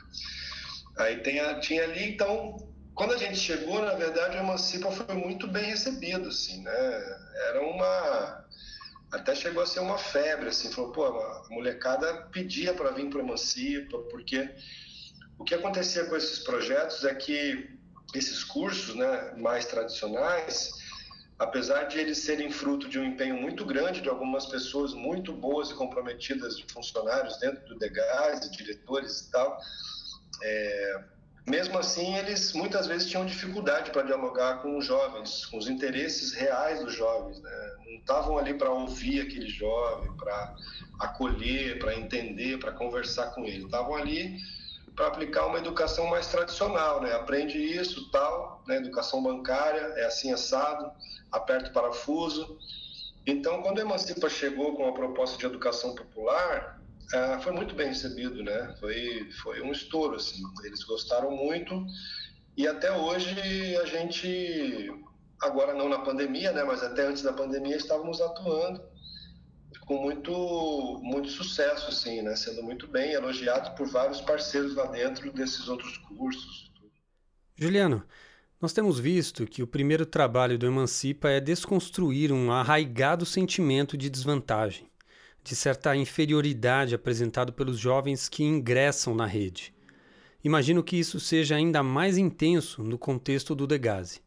[0.97, 2.57] Aí tem a, tinha ali, então,
[2.95, 7.17] quando a gente chegou, na verdade, o Emancipa foi muito bem recebido, assim, né?
[7.49, 8.47] Era uma...
[9.11, 13.19] Até chegou a ser uma febre, assim, falou, pô, a molecada pedia para vir para
[13.19, 14.49] o Emancipa, porque
[15.37, 17.76] o que acontecia com esses projetos é que
[18.13, 20.71] esses cursos, né, mais tradicionais,
[21.39, 25.69] apesar de eles serem fruto de um empenho muito grande de algumas pessoas muito boas
[25.69, 29.59] e comprometidas de funcionários dentro do DEGAS, diretores e tal,
[30.41, 31.03] é,
[31.45, 36.33] mesmo assim eles muitas vezes tinham dificuldade para dialogar com os jovens, com os interesses
[36.33, 37.75] reais dos jovens, né?
[37.85, 40.55] não estavam ali para ouvir aquele jovem, para
[40.99, 44.37] acolher, para entender, para conversar com ele, estavam ali
[44.97, 47.13] para aplicar uma educação mais tradicional, né?
[47.13, 48.77] Aprende isso, tal, né?
[48.77, 50.91] Educação bancária é assim assado,
[51.31, 52.57] aperta o parafuso.
[53.25, 56.81] Então, quando a Emancipa chegou com a proposta de educação popular,
[57.13, 58.75] é, foi muito bem recebido, né?
[58.79, 60.41] Foi foi um estouro assim.
[60.63, 61.85] Eles gostaram muito
[62.57, 63.37] e até hoje
[63.77, 64.91] a gente
[65.39, 66.63] agora não na pandemia, né?
[66.63, 68.81] Mas até antes da pandemia estávamos atuando
[69.87, 72.35] com muito, muito sucesso, assim, né?
[72.35, 76.69] Sendo muito bem elogiado por vários parceiros lá dentro desses outros cursos.
[77.55, 78.03] Juliano,
[78.61, 84.09] nós temos visto que o primeiro trabalho do Emancipa é desconstruir um arraigado sentimento de
[84.09, 84.89] desvantagem,
[85.41, 89.73] de certa inferioridade apresentado pelos jovens que ingressam na rede.
[90.43, 94.19] Imagino que isso seja ainda mais intenso no contexto do Degase.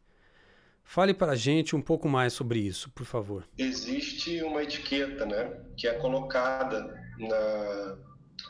[0.91, 3.47] Fale para a gente um pouco mais sobre isso, por favor.
[3.57, 7.97] Existe uma etiqueta, né, que é colocada na,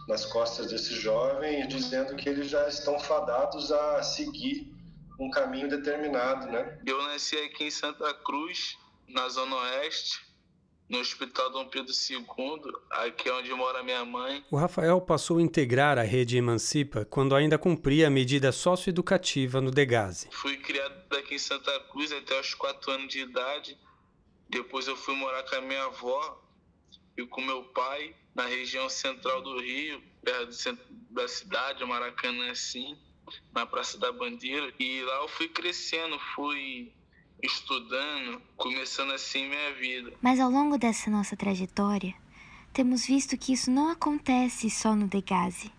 [0.08, 4.74] nas costas desses jovens, dizendo que eles já estão fadados a seguir
[5.20, 6.80] um caminho determinado, né?
[6.84, 8.76] Eu nasci aqui em Santa Cruz,
[9.08, 10.20] na Zona Oeste,
[10.92, 14.44] no Hospital Dom Pedro II, aqui é onde mora minha mãe.
[14.52, 19.72] O Rafael passou a integrar a rede Emancipa quando ainda cumpria a medida socioeducativa no
[19.72, 20.28] Degase.
[20.32, 23.78] Fui criado aqui em Santa Cruz até os 4 anos de idade.
[24.50, 26.44] Depois eu fui morar com a minha avó
[27.18, 30.78] e com meu pai na região central do Rio, perto
[31.10, 32.98] da cidade, Maracanã, assim,
[33.54, 34.74] na Praça da Bandeira.
[34.78, 36.92] E lá eu fui crescendo, fui
[37.44, 40.14] estudando, começando assim minha vida.
[40.22, 42.14] Mas ao longo dessa nossa trajetória,
[42.74, 45.72] temos visto que isso não acontece só no Degase.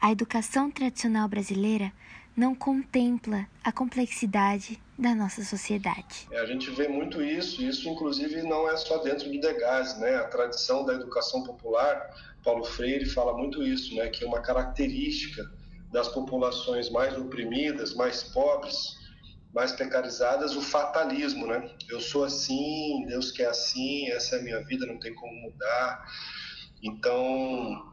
[0.00, 1.92] A educação tradicional brasileira
[2.36, 6.26] não contempla a complexidade da nossa sociedade.
[6.30, 10.16] É, a gente vê muito isso, isso inclusive não é só dentro do Degase, né?
[10.16, 12.10] A tradição da educação popular,
[12.42, 14.08] Paulo Freire fala muito isso, né?
[14.08, 15.50] Que é uma característica
[15.92, 19.01] das populações mais oprimidas, mais pobres,
[19.52, 21.70] mais precarizadas, o fatalismo, né?
[21.88, 26.06] Eu sou assim, Deus quer assim, essa é a minha vida, não tem como mudar.
[26.82, 27.84] Então,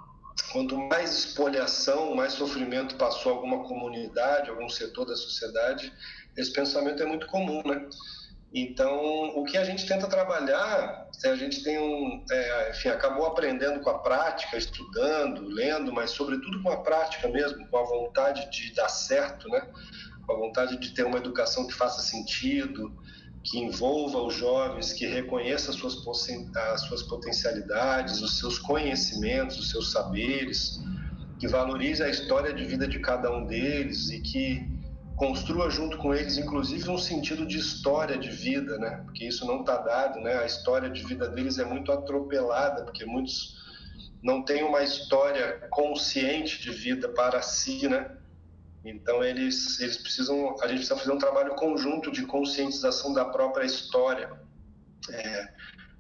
[0.52, 5.93] quanto mais espoliação, mais sofrimento passou alguma comunidade, algum setor da sociedade,
[6.38, 7.88] esse pensamento é muito comum, né?
[8.52, 8.98] Então,
[9.36, 13.91] o que a gente tenta trabalhar, a gente tem um, é, enfim, acabou aprendendo com
[13.91, 18.89] a prática, estudando, lendo, mas sobretudo com a prática mesmo, com a vontade de dar
[18.89, 19.67] certo, né?
[20.30, 22.96] Com a vontade de ter uma educação que faça sentido,
[23.44, 25.96] que envolva os jovens, que reconheça as suas,
[26.56, 30.80] as suas potencialidades, os seus conhecimentos, os seus saberes,
[31.39, 34.70] que valorize a história de vida de cada um deles e que
[35.15, 39.02] construa junto com eles, inclusive, um sentido de história de vida, né?
[39.06, 40.38] Porque isso não está dado, né?
[40.38, 43.58] A história de vida deles é muito atropelada, porque muitos
[44.22, 48.18] não têm uma história consciente de vida para si, né?
[48.84, 53.65] Então eles eles precisam, a gente precisa fazer um trabalho conjunto de conscientização da própria
[53.65, 54.32] história,
[55.10, 55.54] é,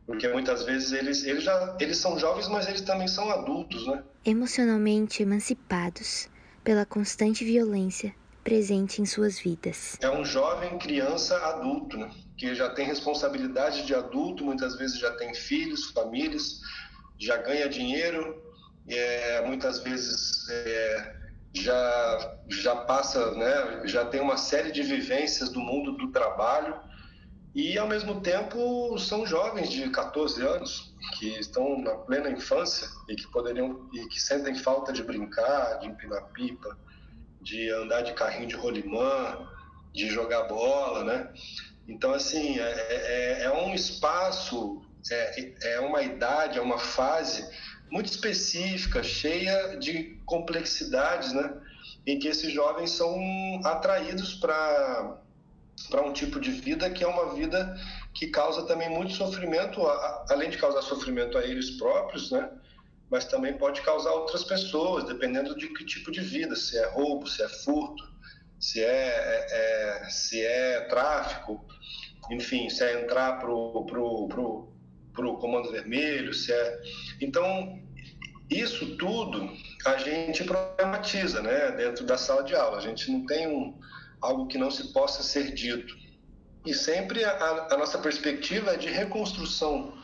[0.05, 4.03] porque muitas vezes eles eles já eles são jovens, mas eles também são adultos, né?
[4.25, 6.29] Emocionalmente emancipados
[6.63, 8.13] pela constante violência
[8.43, 9.97] presente em suas vidas.
[10.01, 12.09] É um jovem, criança, adulto, né?
[12.37, 16.61] que já tem responsabilidade de adulto, muitas vezes já tem filhos, famílias,
[17.19, 18.41] já ganha dinheiro,
[18.87, 21.18] é, muitas vezes é,
[21.59, 26.79] já, já passa, né, já tem uma série de vivências do mundo do trabalho
[27.53, 33.15] e, ao mesmo tempo, são jovens de 14 anos que estão na plena infância e
[33.15, 36.77] que poderiam e que sentem falta de brincar, de empinar pipa,
[37.41, 39.47] de andar de carrinho de rolimã,
[39.93, 41.33] de jogar bola, né?
[41.87, 47.43] Então, assim, é, é, é um espaço, é, é uma idade, é uma fase
[47.91, 51.53] muito específica, cheia de complexidades, né?
[52.05, 53.15] Em que esses jovens são
[53.63, 55.17] atraídos para
[55.89, 57.73] para um tipo de vida que é uma vida
[58.13, 59.81] que causa também muito sofrimento,
[60.29, 62.49] além de causar sofrimento a eles próprios, né?
[63.09, 67.27] Mas também pode causar outras pessoas, dependendo de que tipo de vida, se é roubo,
[67.27, 68.03] se é furto,
[68.59, 71.65] se é, é, é se é tráfico,
[72.29, 74.78] enfim, se é entrar pro pro, pro
[75.13, 76.81] para o Comando Vermelho, se é.
[77.21, 77.79] Então,
[78.49, 79.51] isso tudo
[79.85, 82.77] a gente problematiza, né, dentro da sala de aula.
[82.77, 83.77] A gente não tem um,
[84.21, 85.97] algo que não se possa ser dito.
[86.65, 89.97] e sempre a, a nossa perspectiva é de reconstrução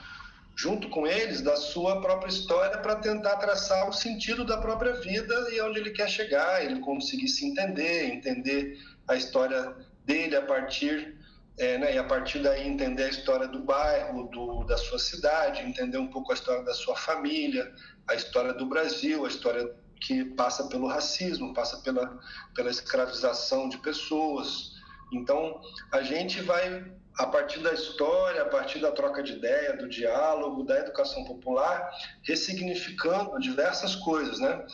[0.56, 5.36] junto com eles da sua própria história para tentar traçar o sentido da própria vida
[5.52, 11.14] e onde ele quer chegar, ele conseguir se entender, entender a história dele a partir
[11.58, 15.62] é, né, e a partir daí entender a história do bairro, do, da sua cidade,
[15.62, 17.72] entender um pouco a história da sua família,
[18.08, 22.20] a história do Brasil, a história que passa pelo racismo, passa pela,
[22.54, 24.74] pela escravização de pessoas.
[25.14, 26.86] Então, a gente vai
[27.18, 31.90] a partir da história, a partir da troca de ideia, do diálogo, da educação popular,
[32.24, 34.66] ressignificando diversas coisas, né?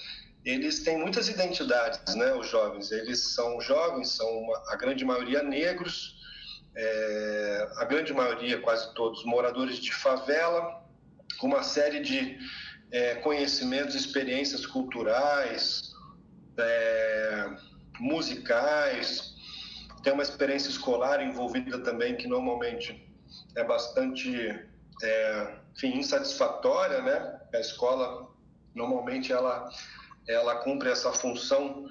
[0.43, 2.33] Eles têm muitas identidades, né?
[2.33, 6.19] Os jovens, eles são jovens, são uma, a grande maioria negros,
[6.75, 10.83] é, a grande maioria, quase todos, moradores de favela,
[11.39, 12.37] com uma série de
[12.91, 15.91] é, conhecimentos, experiências culturais,
[16.57, 17.49] é,
[17.99, 19.35] musicais,
[20.03, 23.07] tem uma experiência escolar envolvida também que normalmente
[23.55, 24.35] é bastante
[25.03, 27.39] é, enfim, insatisfatória, né?
[27.53, 28.29] A escola
[28.73, 29.69] normalmente ela
[30.27, 31.87] ela cumpre essa função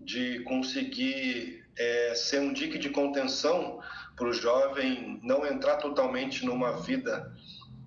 [0.00, 3.80] de conseguir é, ser um dique de contenção
[4.20, 7.34] para o jovem não entrar totalmente numa vida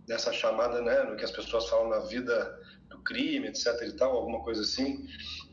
[0.08, 4.18] dessa chamada, né, no que as pessoas falam na vida do crime, etc e tal,
[4.18, 5.06] alguma coisa assim,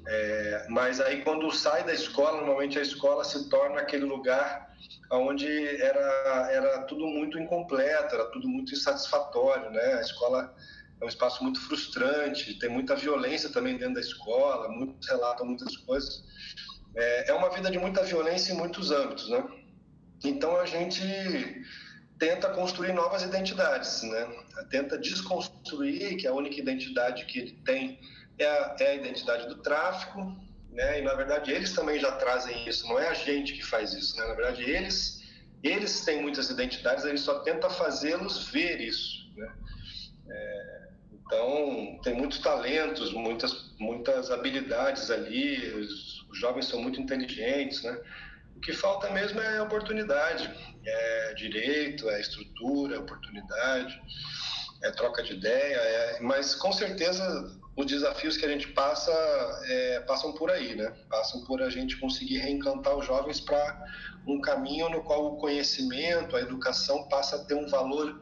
[0.09, 4.71] é, mas aí quando sai da escola, normalmente a escola se torna aquele lugar
[5.13, 5.47] onde
[5.83, 9.95] era, era tudo muito incompleto, era tudo muito insatisfatório, né?
[9.95, 10.55] A escola
[11.01, 15.77] é um espaço muito frustrante, tem muita violência também dentro da escola, muitos relatam muitas
[15.79, 16.25] coisas.
[16.95, 19.45] É, é uma vida de muita violência em muitos âmbitos, né?
[20.25, 21.01] Então a gente
[22.19, 24.29] tenta construir novas identidades, né?
[24.71, 27.99] Tenta desconstruir que a única identidade que ele tem
[28.39, 30.37] é a, é a identidade do tráfico,
[30.71, 31.01] né?
[31.01, 34.17] E na verdade eles também já trazem isso, não é a gente que faz isso,
[34.19, 34.27] né?
[34.27, 35.19] Na verdade eles
[35.63, 39.53] eles têm muitas identidades, gente só tenta fazê-los ver isso, né?
[40.29, 47.83] É, então tem muitos talentos, muitas muitas habilidades ali, os, os jovens são muito inteligentes,
[47.83, 47.99] né?
[48.61, 50.51] O que falta mesmo é oportunidade,
[50.85, 53.99] é direito, é estrutura, é oportunidade,
[54.83, 59.11] é troca de ideia, é, mas com certeza os desafios que a gente passa
[59.65, 60.95] é, passam por aí, né?
[61.09, 63.83] Passam por a gente conseguir reencantar os jovens para
[64.27, 68.21] um caminho no qual o conhecimento, a educação passa a ter um valor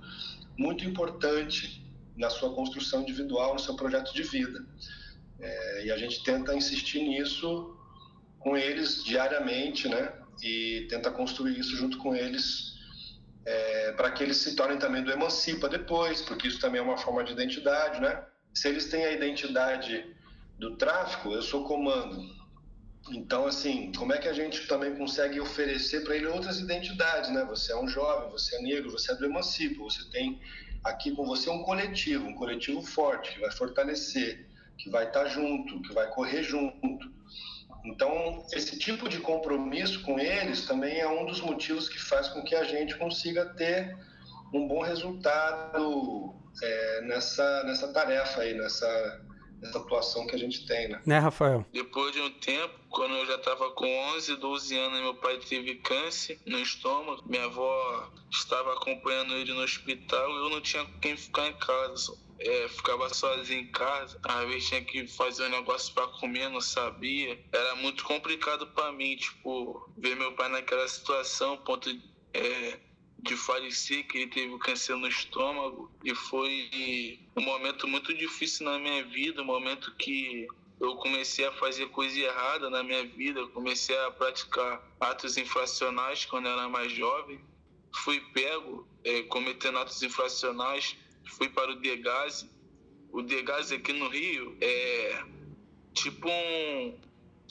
[0.57, 1.85] muito importante
[2.17, 4.65] na sua construção individual, no seu projeto de vida.
[5.41, 7.77] É, e a gente tenta insistir nisso
[8.39, 10.13] com eles diariamente, né?
[10.43, 12.75] E tenta construir isso junto com eles
[13.45, 16.99] é, para que eles se tornem também do Emancipa depois, porque isso também é uma
[16.99, 18.23] forma de identidade, né?
[18.59, 20.05] se eles têm a identidade
[20.59, 22.21] do tráfico, eu sou comando.
[23.11, 27.45] Então, assim, como é que a gente também consegue oferecer para ele outras identidades, né?
[27.45, 30.41] Você é um jovem, você é negro, você é do emancipo, você tem
[30.83, 34.47] aqui com você um coletivo, um coletivo forte, que vai fortalecer,
[34.77, 37.11] que vai estar tá junto, que vai correr junto.
[37.89, 42.43] Então, esse tipo de compromisso com eles também é um dos motivos que faz com
[42.43, 43.97] que a gente consiga ter
[44.53, 49.25] um bom resultado é, nessa, nessa tarefa aí, nessa,
[49.63, 51.01] nessa atuação que a gente tem, né?
[51.07, 51.65] Né, Rafael?
[51.73, 55.77] Depois de um tempo, quando eu já estava com 11, 12 anos, meu pai teve
[55.77, 61.49] câncer no estômago, minha avó estava acompanhando ele no hospital, eu não tinha quem ficar
[61.49, 66.07] em casa, é, ficava sozinho em casa, às vezes tinha que fazer um negócio para
[66.07, 67.39] comer, não sabia.
[67.53, 71.91] Era muito complicado para mim, tipo, ver meu pai naquela situação, ponto
[72.33, 72.79] é,
[73.19, 75.91] de falecer, que ele teve câncer no estômago.
[76.05, 80.47] E foi um momento muito difícil na minha vida, um momento que
[80.81, 86.47] eu comecei a fazer coisa errada na minha vida, comecei a praticar atos infracionais quando
[86.47, 87.41] eu era mais jovem,
[88.05, 90.97] fui pego é, cometendo atos infracionais,
[91.29, 92.51] fui para o Degase.
[93.11, 95.23] O Degase aqui no Rio é
[95.95, 96.99] tipo um,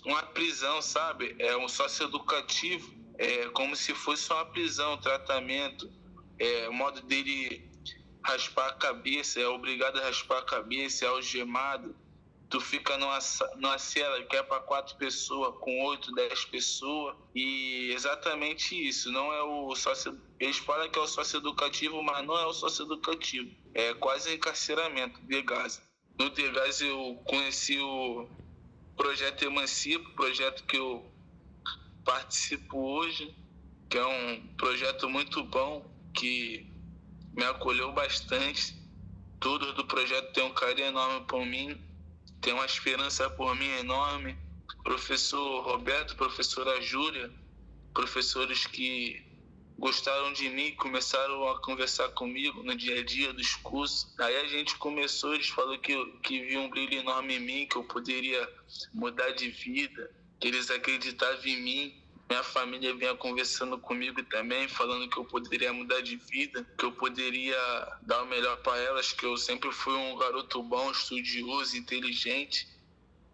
[0.06, 1.36] uma prisão, sabe?
[1.40, 5.92] É um sócio educativo é como se fosse uma prisão, um tratamento.
[6.38, 7.68] É, o modo dele
[8.24, 11.96] raspar a cabeça, é obrigado a raspar a cabeça, é algemado.
[12.50, 13.20] Tu fica numa,
[13.58, 17.16] numa cela que é para quatro pessoas, com oito, dez pessoas.
[17.36, 19.12] E exatamente isso.
[19.12, 20.18] Não é o sócio.
[20.40, 23.52] Eles falam que é o sócio educativo, mas não é o sócio educativo.
[23.74, 25.82] É quase encarceramento de gás.
[26.20, 28.28] No Degás eu conheci o
[28.96, 31.06] projeto Emancipo, projeto que eu
[32.04, 33.36] participo hoje,
[33.88, 36.66] que é um projeto muito bom, que
[37.34, 38.76] me acolheu bastante.
[39.39, 41.80] Todos do projeto têm um carinho enorme por mim,
[42.42, 44.38] tem uma esperança por mim enorme.
[44.84, 47.32] Professor Roberto, professora Júlia,
[47.94, 49.26] professores que
[49.78, 54.08] gostaram de mim, começaram a conversar comigo no dia a dia dos cursos.
[54.20, 57.76] Aí a gente começou, eles falaram que, que viam um brilho enorme em mim, que
[57.76, 58.50] eu poderia
[58.94, 62.04] mudar de vida, que eles acreditavam em mim.
[62.30, 66.91] Minha família vinha conversando comigo também, falando que eu poderia mudar de vida, que eu
[66.91, 67.57] poderia
[68.01, 72.67] dar o melhor para elas, que eu sempre fui um garoto bom, estudioso, inteligente,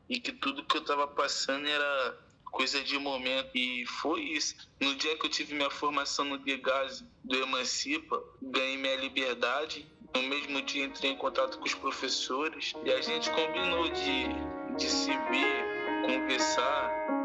[0.08, 2.20] e que tudo que eu estava passando era
[2.52, 3.50] coisa de momento.
[3.56, 4.56] E foi isso.
[4.80, 9.92] No dia que eu tive minha formação no Degase do Emancipa, ganhei minha liberdade.
[10.16, 14.28] No mesmo dia entrei em contato com os professores e a gente combinou de,
[14.78, 17.23] de se ver, conversar.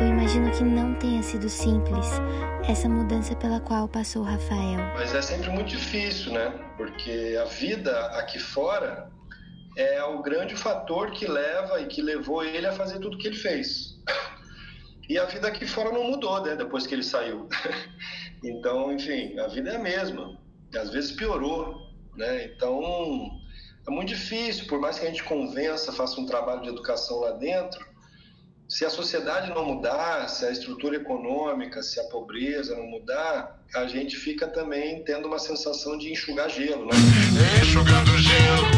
[0.00, 2.06] Eu imagino que não tenha sido simples
[2.68, 4.78] essa mudança pela qual passou o Rafael.
[4.94, 6.50] Mas é sempre muito difícil, né?
[6.76, 9.10] Porque a vida aqui fora
[9.76, 13.36] é o grande fator que leva e que levou ele a fazer tudo que ele
[13.36, 13.98] fez.
[15.08, 16.54] E a vida aqui fora não mudou, né?
[16.54, 17.48] Depois que ele saiu.
[18.44, 20.38] Então, enfim, a vida é a mesma.
[20.72, 21.74] Às vezes piorou,
[22.16, 22.44] né?
[22.44, 22.80] Então,
[23.84, 27.32] é muito difícil, por mais que a gente convença, faça um trabalho de educação lá
[27.32, 27.84] dentro,
[28.68, 33.86] se a sociedade não mudar, se a estrutura econômica, se a pobreza não mudar, a
[33.86, 36.92] gente fica também tendo uma sensação de enxugar gelo, né?
[37.62, 38.68] Enxugando gelo,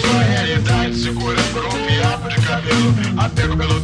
[0.00, 2.94] sua realidade segura por um fiapo de cabelo.
[3.16, 3.83] Apego pelo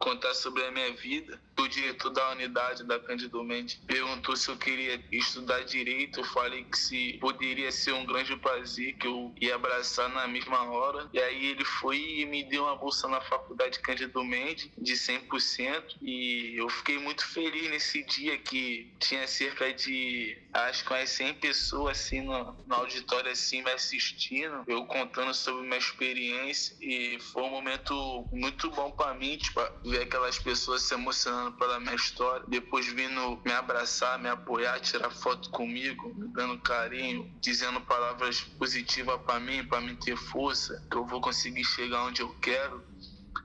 [0.00, 1.40] contar sobre a minha vida.
[1.58, 6.20] O diretor da unidade da Cândido Mendes perguntou se eu queria estudar direito.
[6.20, 10.64] Eu falei que se poderia ser um grande prazer, que eu ia abraçar na mesma
[10.70, 11.08] hora.
[11.12, 15.98] E aí ele foi e me deu uma bolsa na faculdade Cândido Mendes de 100%.
[16.00, 21.34] E eu fiquei muito feliz nesse dia que tinha cerca de, acho que umas 100
[21.34, 24.64] pessoas assim no, no auditório assim me assistindo.
[24.66, 26.74] Eu contando sobre minha experiência.
[26.80, 29.60] E foi um momento muito bom para mim, tipo,
[29.90, 35.10] ver aquelas pessoas se emocionando pela minha história, depois vindo me abraçar, me apoiar, tirar
[35.10, 40.96] foto comigo, me dando carinho, dizendo palavras positivas para mim, para me ter força, que
[40.96, 42.82] eu vou conseguir chegar onde eu quero.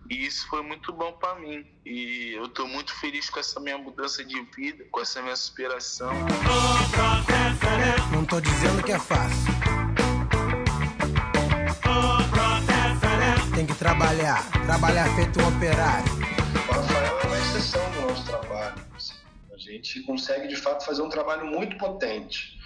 [0.09, 1.65] E isso foi muito bom para mim.
[1.83, 6.11] E eu tô muito feliz com essa minha mudança de vida, com essa minha superação.
[8.11, 9.51] Não tô dizendo que é fácil.
[13.55, 16.34] Tem que trabalhar, trabalhar feito um operário.
[18.39, 18.75] Trabalho.
[18.95, 19.13] assim.
[19.53, 22.59] A gente consegue, de fato, fazer um trabalho muito potente.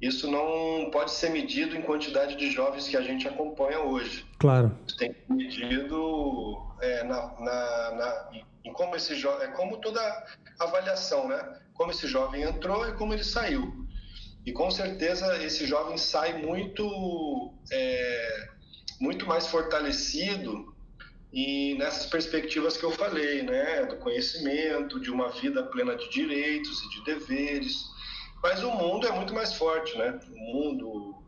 [0.00, 4.26] Isso não pode ser medido em quantidade de jovens que a gente acompanha hoje.
[4.38, 4.76] Claro.
[4.86, 8.30] Isso tem que ser medido é, na, na, na-
[8.64, 10.00] em como esse jovem, é como toda
[10.58, 11.60] avaliação, né?
[11.74, 13.86] Como esse jovem entrou e como ele saiu.
[14.46, 18.48] E com certeza esse jovem sai muito, é,
[19.00, 20.73] muito mais fortalecido
[21.34, 23.84] e nessas perspectivas que eu falei, né?
[23.86, 27.86] Do conhecimento, de uma vida plena de direitos e de deveres.
[28.40, 30.20] Mas o mundo é muito mais forte, né?
[30.30, 31.24] O mundo,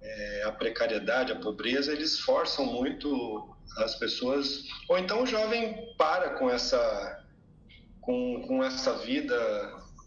[0.00, 4.64] é, a precariedade, a pobreza, eles forçam muito as pessoas.
[4.88, 7.22] Ou então o jovem para com essa,
[8.00, 9.36] com, com essa vida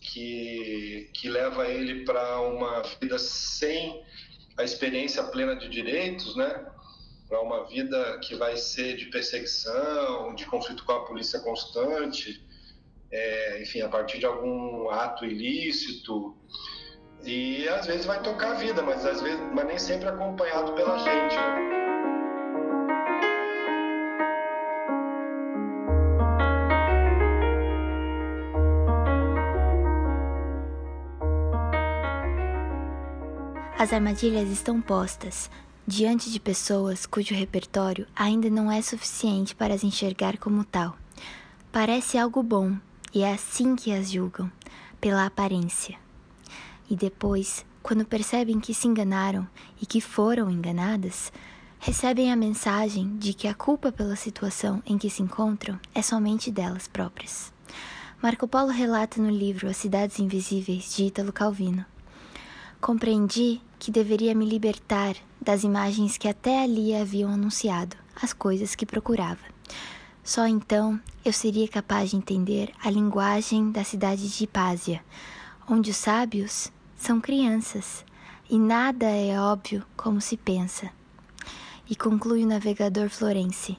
[0.02, 4.04] que, que leva ele para uma vida sem
[4.58, 6.66] a experiência plena de direitos, né?
[7.30, 12.44] Para uma vida que vai ser de perseguição, de conflito com a polícia constante,
[13.12, 16.36] é, enfim, a partir de algum ato ilícito.
[17.24, 20.98] E às vezes vai tocar a vida, mas às vezes, mas nem sempre acompanhado pela
[20.98, 21.36] gente.
[21.36, 21.70] né?
[33.78, 35.50] As armadilhas estão postas
[35.90, 40.96] diante de pessoas cujo repertório ainda não é suficiente para as enxergar como tal.
[41.72, 42.78] Parece algo bom
[43.12, 44.52] e é assim que as julgam,
[45.02, 45.98] pela aparência.
[46.88, 49.48] E depois, quando percebem que se enganaram
[49.82, 51.34] e que foram enganadas,
[51.80, 56.52] recebem a mensagem de que a culpa pela situação em que se encontram é somente
[56.52, 57.52] delas próprias.
[58.22, 61.84] Marco Polo relata no livro As Cidades Invisíveis de Ítalo Calvino.
[62.80, 68.86] Compreendi que deveria me libertar das imagens que até ali haviam anunciado as coisas que
[68.86, 69.40] procurava.
[70.24, 75.02] Só então eu seria capaz de entender a linguagem da cidade de Hipásia,
[75.68, 78.06] onde os sábios são crianças
[78.50, 80.92] e nada é óbvio como se pensa.
[81.90, 83.78] E conclui o navegador florense: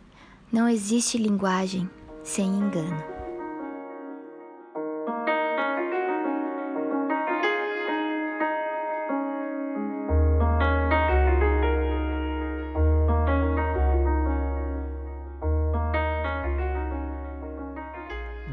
[0.51, 1.89] não existe linguagem
[2.25, 3.10] sem engano.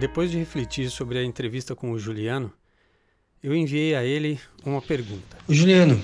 [0.08, 2.52] Depois de refletir sobre a entrevista com o Juliano,
[3.44, 5.38] eu enviei a ele uma pergunta.
[5.50, 6.02] Juliano,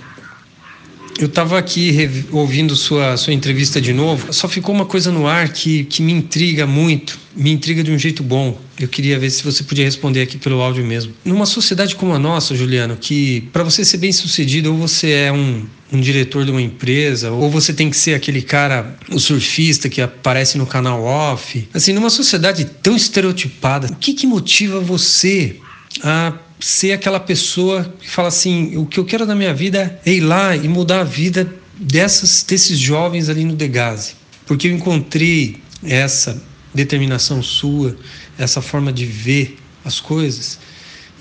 [1.19, 4.33] eu estava aqui ouvindo sua, sua entrevista de novo.
[4.33, 7.99] Só ficou uma coisa no ar que, que me intriga muito, me intriga de um
[7.99, 8.59] jeito bom.
[8.79, 11.13] Eu queria ver se você podia responder aqui pelo áudio mesmo.
[11.23, 15.31] Numa sociedade como a nossa, Juliano, que para você ser bem sucedido, ou você é
[15.31, 19.87] um, um diretor de uma empresa, ou você tem que ser aquele cara, o surfista
[19.89, 21.67] que aparece no canal off.
[21.73, 25.57] Assim, numa sociedade tão estereotipada, o que, que motiva você
[26.01, 26.33] a
[26.65, 30.21] ser aquela pessoa que fala assim: o que eu quero da minha vida é ir
[30.21, 34.15] lá e mudar a vida dessas, desses jovens ali no Degase.
[34.45, 36.41] Porque eu encontrei essa
[36.73, 37.95] determinação sua,
[38.37, 40.59] essa forma de ver as coisas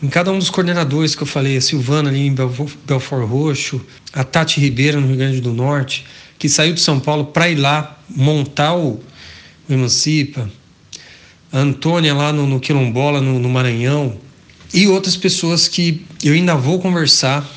[0.02, 3.80] em cada um dos coordenadores que eu falei, a Silvana ali em Belfort Roxo,
[4.12, 6.04] a Tati Ribeiro no Rio Grande do Norte,
[6.40, 9.00] que saiu de São Paulo para ir lá montar o
[9.70, 10.50] Emancipa,
[11.52, 14.18] a Antônia lá no, no Quilombola, no, no Maranhão,
[14.74, 17.48] e outras pessoas que eu ainda vou conversar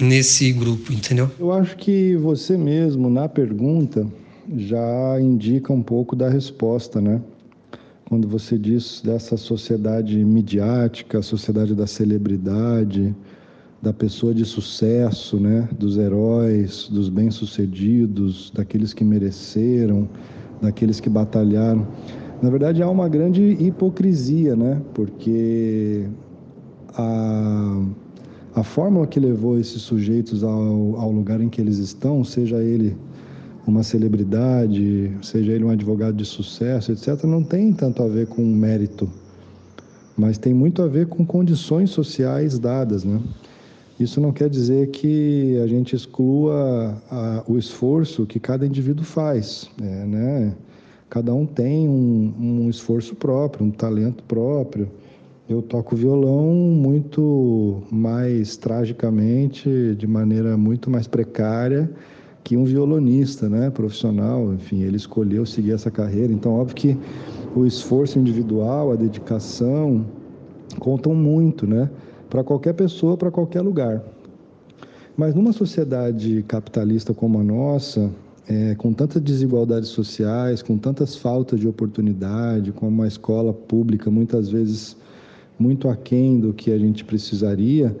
[0.00, 1.30] nesse grupo, entendeu?
[1.38, 4.06] Eu acho que você mesmo, na pergunta,
[4.56, 7.20] já indica um pouco da resposta, né?
[8.08, 13.14] Quando você diz dessa sociedade midiática, sociedade da celebridade,
[13.82, 15.68] da pessoa de sucesso, né?
[15.78, 20.08] Dos heróis, dos bem-sucedidos, daqueles que mereceram,
[20.60, 21.86] daqueles que batalharam.
[22.42, 24.80] Na verdade, há uma grande hipocrisia, né?
[24.94, 26.04] Porque
[26.96, 27.82] a,
[28.54, 32.96] a fórmula que levou esses sujeitos ao, ao lugar em que eles estão, seja ele
[33.66, 38.42] uma celebridade, seja ele um advogado de sucesso, etc., não tem tanto a ver com
[38.42, 39.10] mérito,
[40.16, 43.20] mas tem muito a ver com condições sociais dadas, né?
[43.98, 49.68] Isso não quer dizer que a gente exclua a, o esforço que cada indivíduo faz,
[49.82, 50.54] é, né?
[51.08, 54.88] Cada um tem um, um esforço próprio, um talento próprio.
[55.48, 61.88] Eu toco violão muito mais tragicamente, de maneira muito mais precária
[62.42, 64.52] que um violonista, né, profissional.
[64.54, 66.32] Enfim, ele escolheu seguir essa carreira.
[66.32, 66.98] Então, óbvio que
[67.54, 70.04] o esforço individual, a dedicação,
[70.80, 71.88] contam muito, né,
[72.28, 74.02] para qualquer pessoa, para qualquer lugar.
[75.16, 78.10] Mas numa sociedade capitalista como a nossa,
[78.48, 84.48] é, com tantas desigualdades sociais, com tantas faltas de oportunidade, com uma escola pública muitas
[84.48, 84.96] vezes
[85.58, 87.96] muito aquém do que a gente precisaria.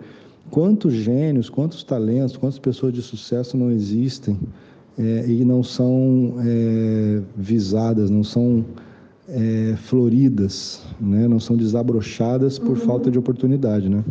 [0.50, 4.38] Quantos gênios, quantos talentos, quantas pessoas de sucesso não existem
[4.98, 8.64] é, e não são é, visadas, não são
[9.28, 11.26] é, floridas, né?
[11.26, 12.76] não são desabrochadas por uhum.
[12.76, 14.04] falta de oportunidade, né?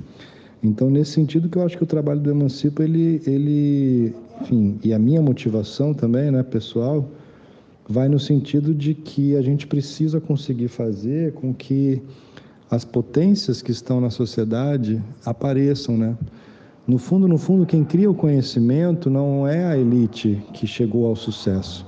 [0.64, 4.94] Então, nesse sentido que eu acho que o trabalho do Emancipa, ele, ele, enfim, e
[4.94, 7.08] a minha motivação também, né, pessoal,
[7.88, 12.02] vai no sentido de que a gente precisa conseguir fazer com que
[12.76, 16.18] as potências que estão na sociedade apareçam, né?
[16.86, 21.16] No fundo, no fundo, quem cria o conhecimento não é a elite que chegou ao
[21.16, 21.86] sucesso.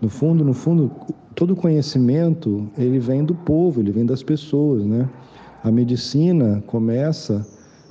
[0.00, 0.90] No fundo, no fundo,
[1.34, 5.08] todo conhecimento ele vem do povo, ele vem das pessoas, né?
[5.62, 7.46] A medicina começa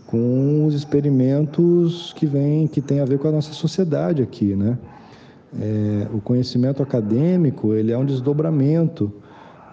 [0.07, 4.77] com os experimentos que vêm, que tem a ver com a nossa sociedade aqui, né?
[5.59, 9.11] É, o conhecimento acadêmico ele é um desdobramento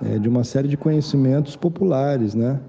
[0.04, 2.60] é, de uma série de conhecimentos populares, né?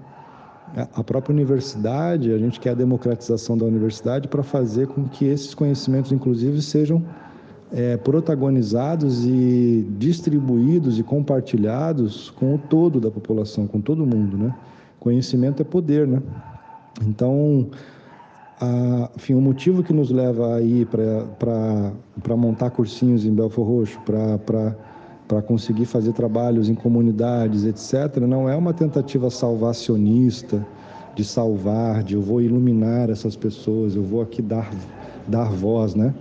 [0.94, 5.54] A própria universidade, a gente quer a democratização da universidade para fazer com que esses
[5.54, 7.02] conhecimentos, inclusive, sejam
[7.72, 14.54] é, protagonizados e distribuídos e compartilhados com o todo da população, com todo mundo, né?
[15.00, 16.22] Conhecimento é poder, né?
[17.06, 17.68] Então,
[18.60, 24.76] a, enfim, o motivo que nos leva aí para montar cursinhos em Belfor Roxo, para
[25.28, 30.66] para conseguir fazer trabalhos em comunidades, etc., não é uma tentativa salvacionista
[31.14, 34.70] de salvar, de eu vou iluminar essas pessoas, eu vou aqui dar,
[35.26, 36.14] dar voz, né?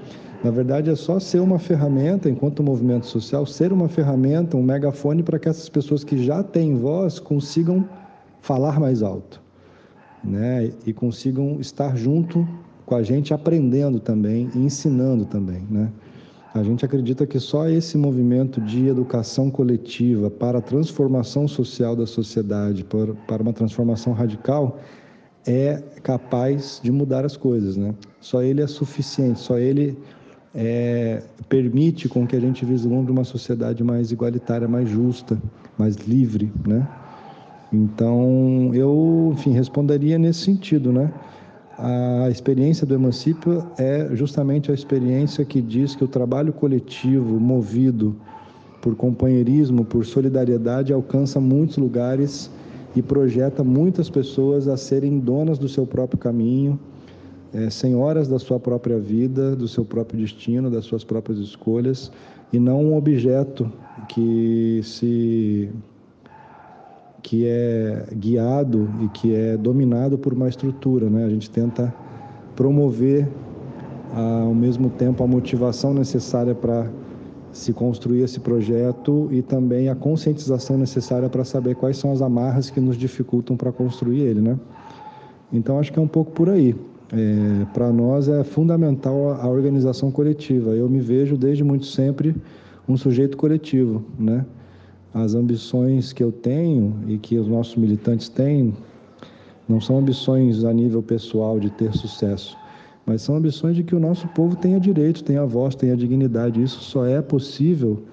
[0.43, 5.23] Na verdade, é só ser uma ferramenta, enquanto movimento social, ser uma ferramenta, um megafone
[5.23, 7.87] para que essas pessoas que já têm voz consigam
[8.41, 9.41] falar mais alto,
[10.23, 10.71] né?
[10.85, 12.47] E consigam estar junto
[12.85, 15.89] com a gente, aprendendo também e ensinando também, né?
[16.53, 22.07] A gente acredita que só esse movimento de educação coletiva para a transformação social da
[22.07, 24.79] sociedade, para uma transformação radical,
[25.45, 27.93] é capaz de mudar as coisas, né?
[28.19, 29.97] Só ele é suficiente, só ele
[30.53, 35.41] é, permite com que a gente vislumbre uma sociedade mais igualitária, mais justa,
[35.77, 36.87] mais livre, né?
[37.71, 41.13] Então, eu, enfim, responderia nesse sentido, né?
[41.77, 48.15] A experiência do Emancipa é justamente a experiência que diz que o trabalho coletivo, movido
[48.81, 52.49] por companheirismo, por solidariedade, alcança muitos lugares
[52.95, 56.79] e projeta muitas pessoas a serem donas do seu próprio caminho,
[57.53, 62.11] é, senhoras da sua própria vida, do seu próprio destino, das suas próprias escolhas,
[62.51, 63.71] e não um objeto
[64.09, 65.69] que se
[67.27, 71.25] que é guiado e que é dominado por uma estrutura, né?
[71.25, 71.93] A gente tenta
[72.55, 73.27] promover
[74.15, 76.89] ao mesmo tempo a motivação necessária para
[77.51, 82.69] se construir esse projeto e também a conscientização necessária para saber quais são as amarras
[82.69, 84.57] que nos dificultam para construir ele, né?
[85.51, 86.73] Então acho que é um pouco por aí.
[87.11, 90.69] É, para nós é fundamental a, a organização coletiva.
[90.69, 92.33] Eu me vejo desde muito sempre
[92.87, 94.45] um sujeito coletivo, né?
[95.23, 98.73] As ambições que eu tenho e que os nossos militantes têm
[99.67, 102.57] não são ambições a nível pessoal de ter sucesso
[103.07, 106.61] mas são ambições de que o nosso povo tenha direito, tenha voz, tenha dignidade.
[106.61, 108.03] Isso só é possível,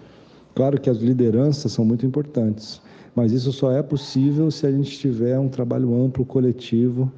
[0.55, 2.81] claro que as lideranças são muito importantes,
[3.13, 7.11] mas isso só é possível se a gente tiver um trabalho amplo, coletivo,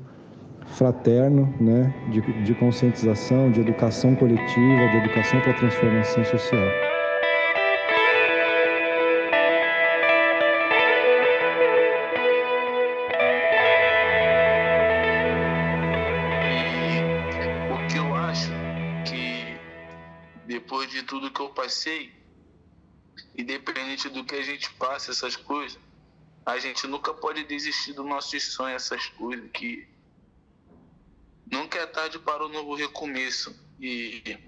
[0.68, 6.95] fraterno, né, de, de conscientização, de educação coletiva, de educação para a transformação social.
[24.96, 25.78] Essas coisas,
[26.44, 29.88] a gente nunca pode desistir dos nossos sonhos, essas coisas, que
[31.50, 33.54] nunca é tarde para o um novo recomeço.
[33.80, 34.38] E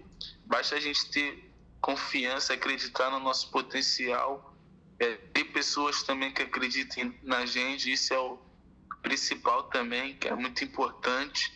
[0.47, 4.57] basta a gente ter confiança, acreditar no nosso potencial,
[4.99, 8.39] é, ter pessoas também que acreditem na gente, isso é o
[9.03, 11.53] principal também, que é muito importante.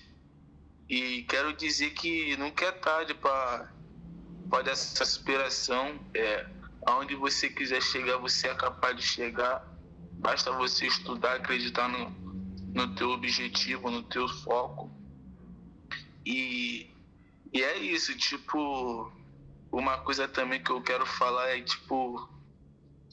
[0.89, 3.69] E quero dizer que nunca é tarde para
[4.67, 6.47] essa aspiração, é,
[6.87, 9.63] aonde você quiser chegar, você é capaz de chegar.
[10.19, 12.11] Basta você estudar, acreditar no,
[12.75, 14.91] no teu objetivo, no teu foco.
[16.25, 16.91] E,
[17.53, 19.11] e é isso, tipo,
[19.71, 22.29] uma coisa também que eu quero falar é, tipo,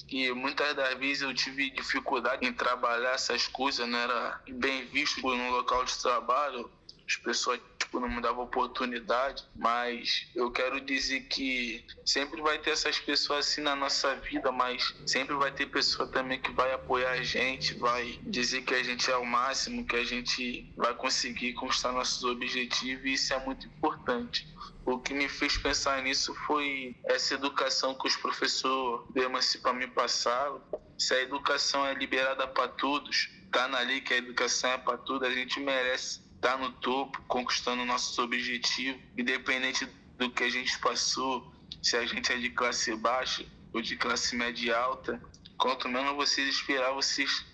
[0.08, 5.22] que muitas das vezes eu tive dificuldade em trabalhar essas coisas, não era bem visto
[5.22, 6.70] no local de trabalho,
[7.08, 7.60] as pessoas
[7.90, 13.48] tipo, não me dava oportunidade, mas eu quero dizer que sempre vai ter essas pessoas
[13.48, 17.74] assim na nossa vida, mas sempre vai ter pessoa também que vai apoiar a gente,
[17.74, 22.24] vai dizer que a gente é o máximo, que a gente vai conseguir conquistar nossos
[22.24, 24.48] objetivos e isso é muito importante.
[24.86, 29.88] O que me fez pensar nisso foi essa educação que os professores do Emancipa me
[29.88, 30.62] passaram.
[30.98, 34.98] Se a educação é liberada para todos, tá na lei que a educação é para
[34.98, 39.88] todos, a gente merece tá no topo, conquistando nossos objetivos, independente
[40.18, 44.36] do que a gente passou, se a gente é de classe baixa ou de classe
[44.36, 45.22] média alta,
[45.58, 47.46] quanto menos vocês esperar, vocês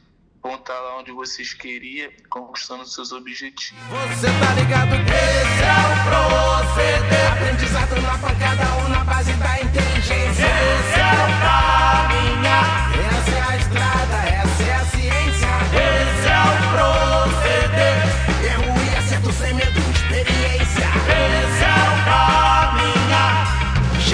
[0.42, 3.84] vão estar lá onde vocês queriam, conquistando seus objetivos.
[4.10, 4.94] Você tá ligado?
[4.94, 8.75] Esse é o proceder, aprendizado na pancada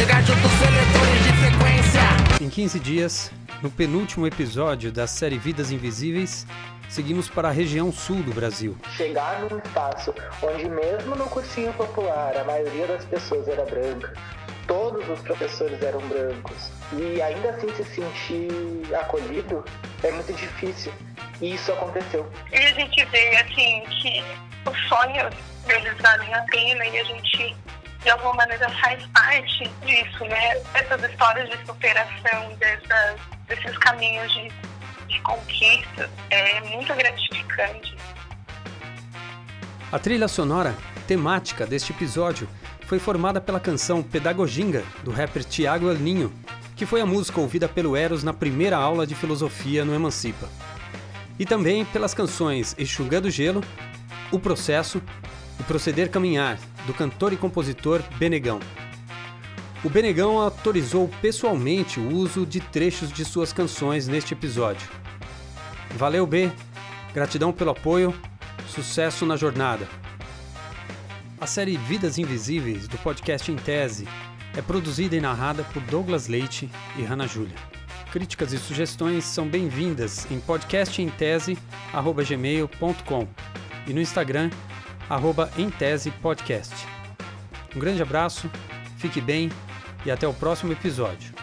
[0.01, 2.43] Chegar junto seletores de frequência.
[2.43, 3.31] Em 15 dias,
[3.61, 6.47] no penúltimo episódio da série Vidas Invisíveis,
[6.89, 8.75] seguimos para a região sul do Brasil.
[8.97, 14.11] Chegar num espaço onde, mesmo no cursinho popular, a maioria das pessoas era branca,
[14.65, 19.63] todos os professores eram brancos, e ainda assim se sentir acolhido
[20.01, 20.91] é muito difícil.
[21.39, 22.27] E isso aconteceu.
[22.51, 24.23] E a gente vê, assim, que
[24.67, 25.31] os sonhos
[25.67, 27.55] deles valem a pena e a gente,
[28.03, 30.57] de alguma maneira, faz parte disso, né?
[30.73, 34.51] Essas histórias de superação, dessas, desses caminhos de,
[35.07, 37.95] de conquista, é muito gratificante.
[39.91, 40.75] A trilha sonora
[41.05, 42.47] temática deste episódio
[42.87, 46.33] foi formada pela canção Pedagoginga, do rapper Tiago El Ninho,
[46.75, 50.49] que foi a música ouvida pelo Eros na primeira aula de filosofia no Emancipa.
[51.37, 53.63] E também pelas canções Enxugando Gelo
[54.31, 55.01] o Processo
[55.62, 58.59] e Proceder Caminhar, do cantor e compositor Benegão.
[59.84, 64.89] O Benegão autorizou pessoalmente o uso de trechos de suas canções neste episódio.
[65.95, 66.51] Valeu, B!
[67.14, 68.12] Gratidão pelo apoio,
[68.68, 69.88] sucesso na jornada!
[71.39, 74.07] A série Vidas Invisíveis, do podcast Em Tese,
[74.57, 77.53] é produzida e narrada por Douglas Leite e Hannah Júlia.
[78.12, 83.28] Críticas e sugestões são bem-vindas em podcastemtese.gmail.com
[83.88, 84.49] e no Instagram,
[85.12, 86.74] arroba em tese podcast.
[87.76, 88.49] Um grande abraço,
[88.97, 89.51] fique bem
[90.05, 91.34] e até o próximo episódio.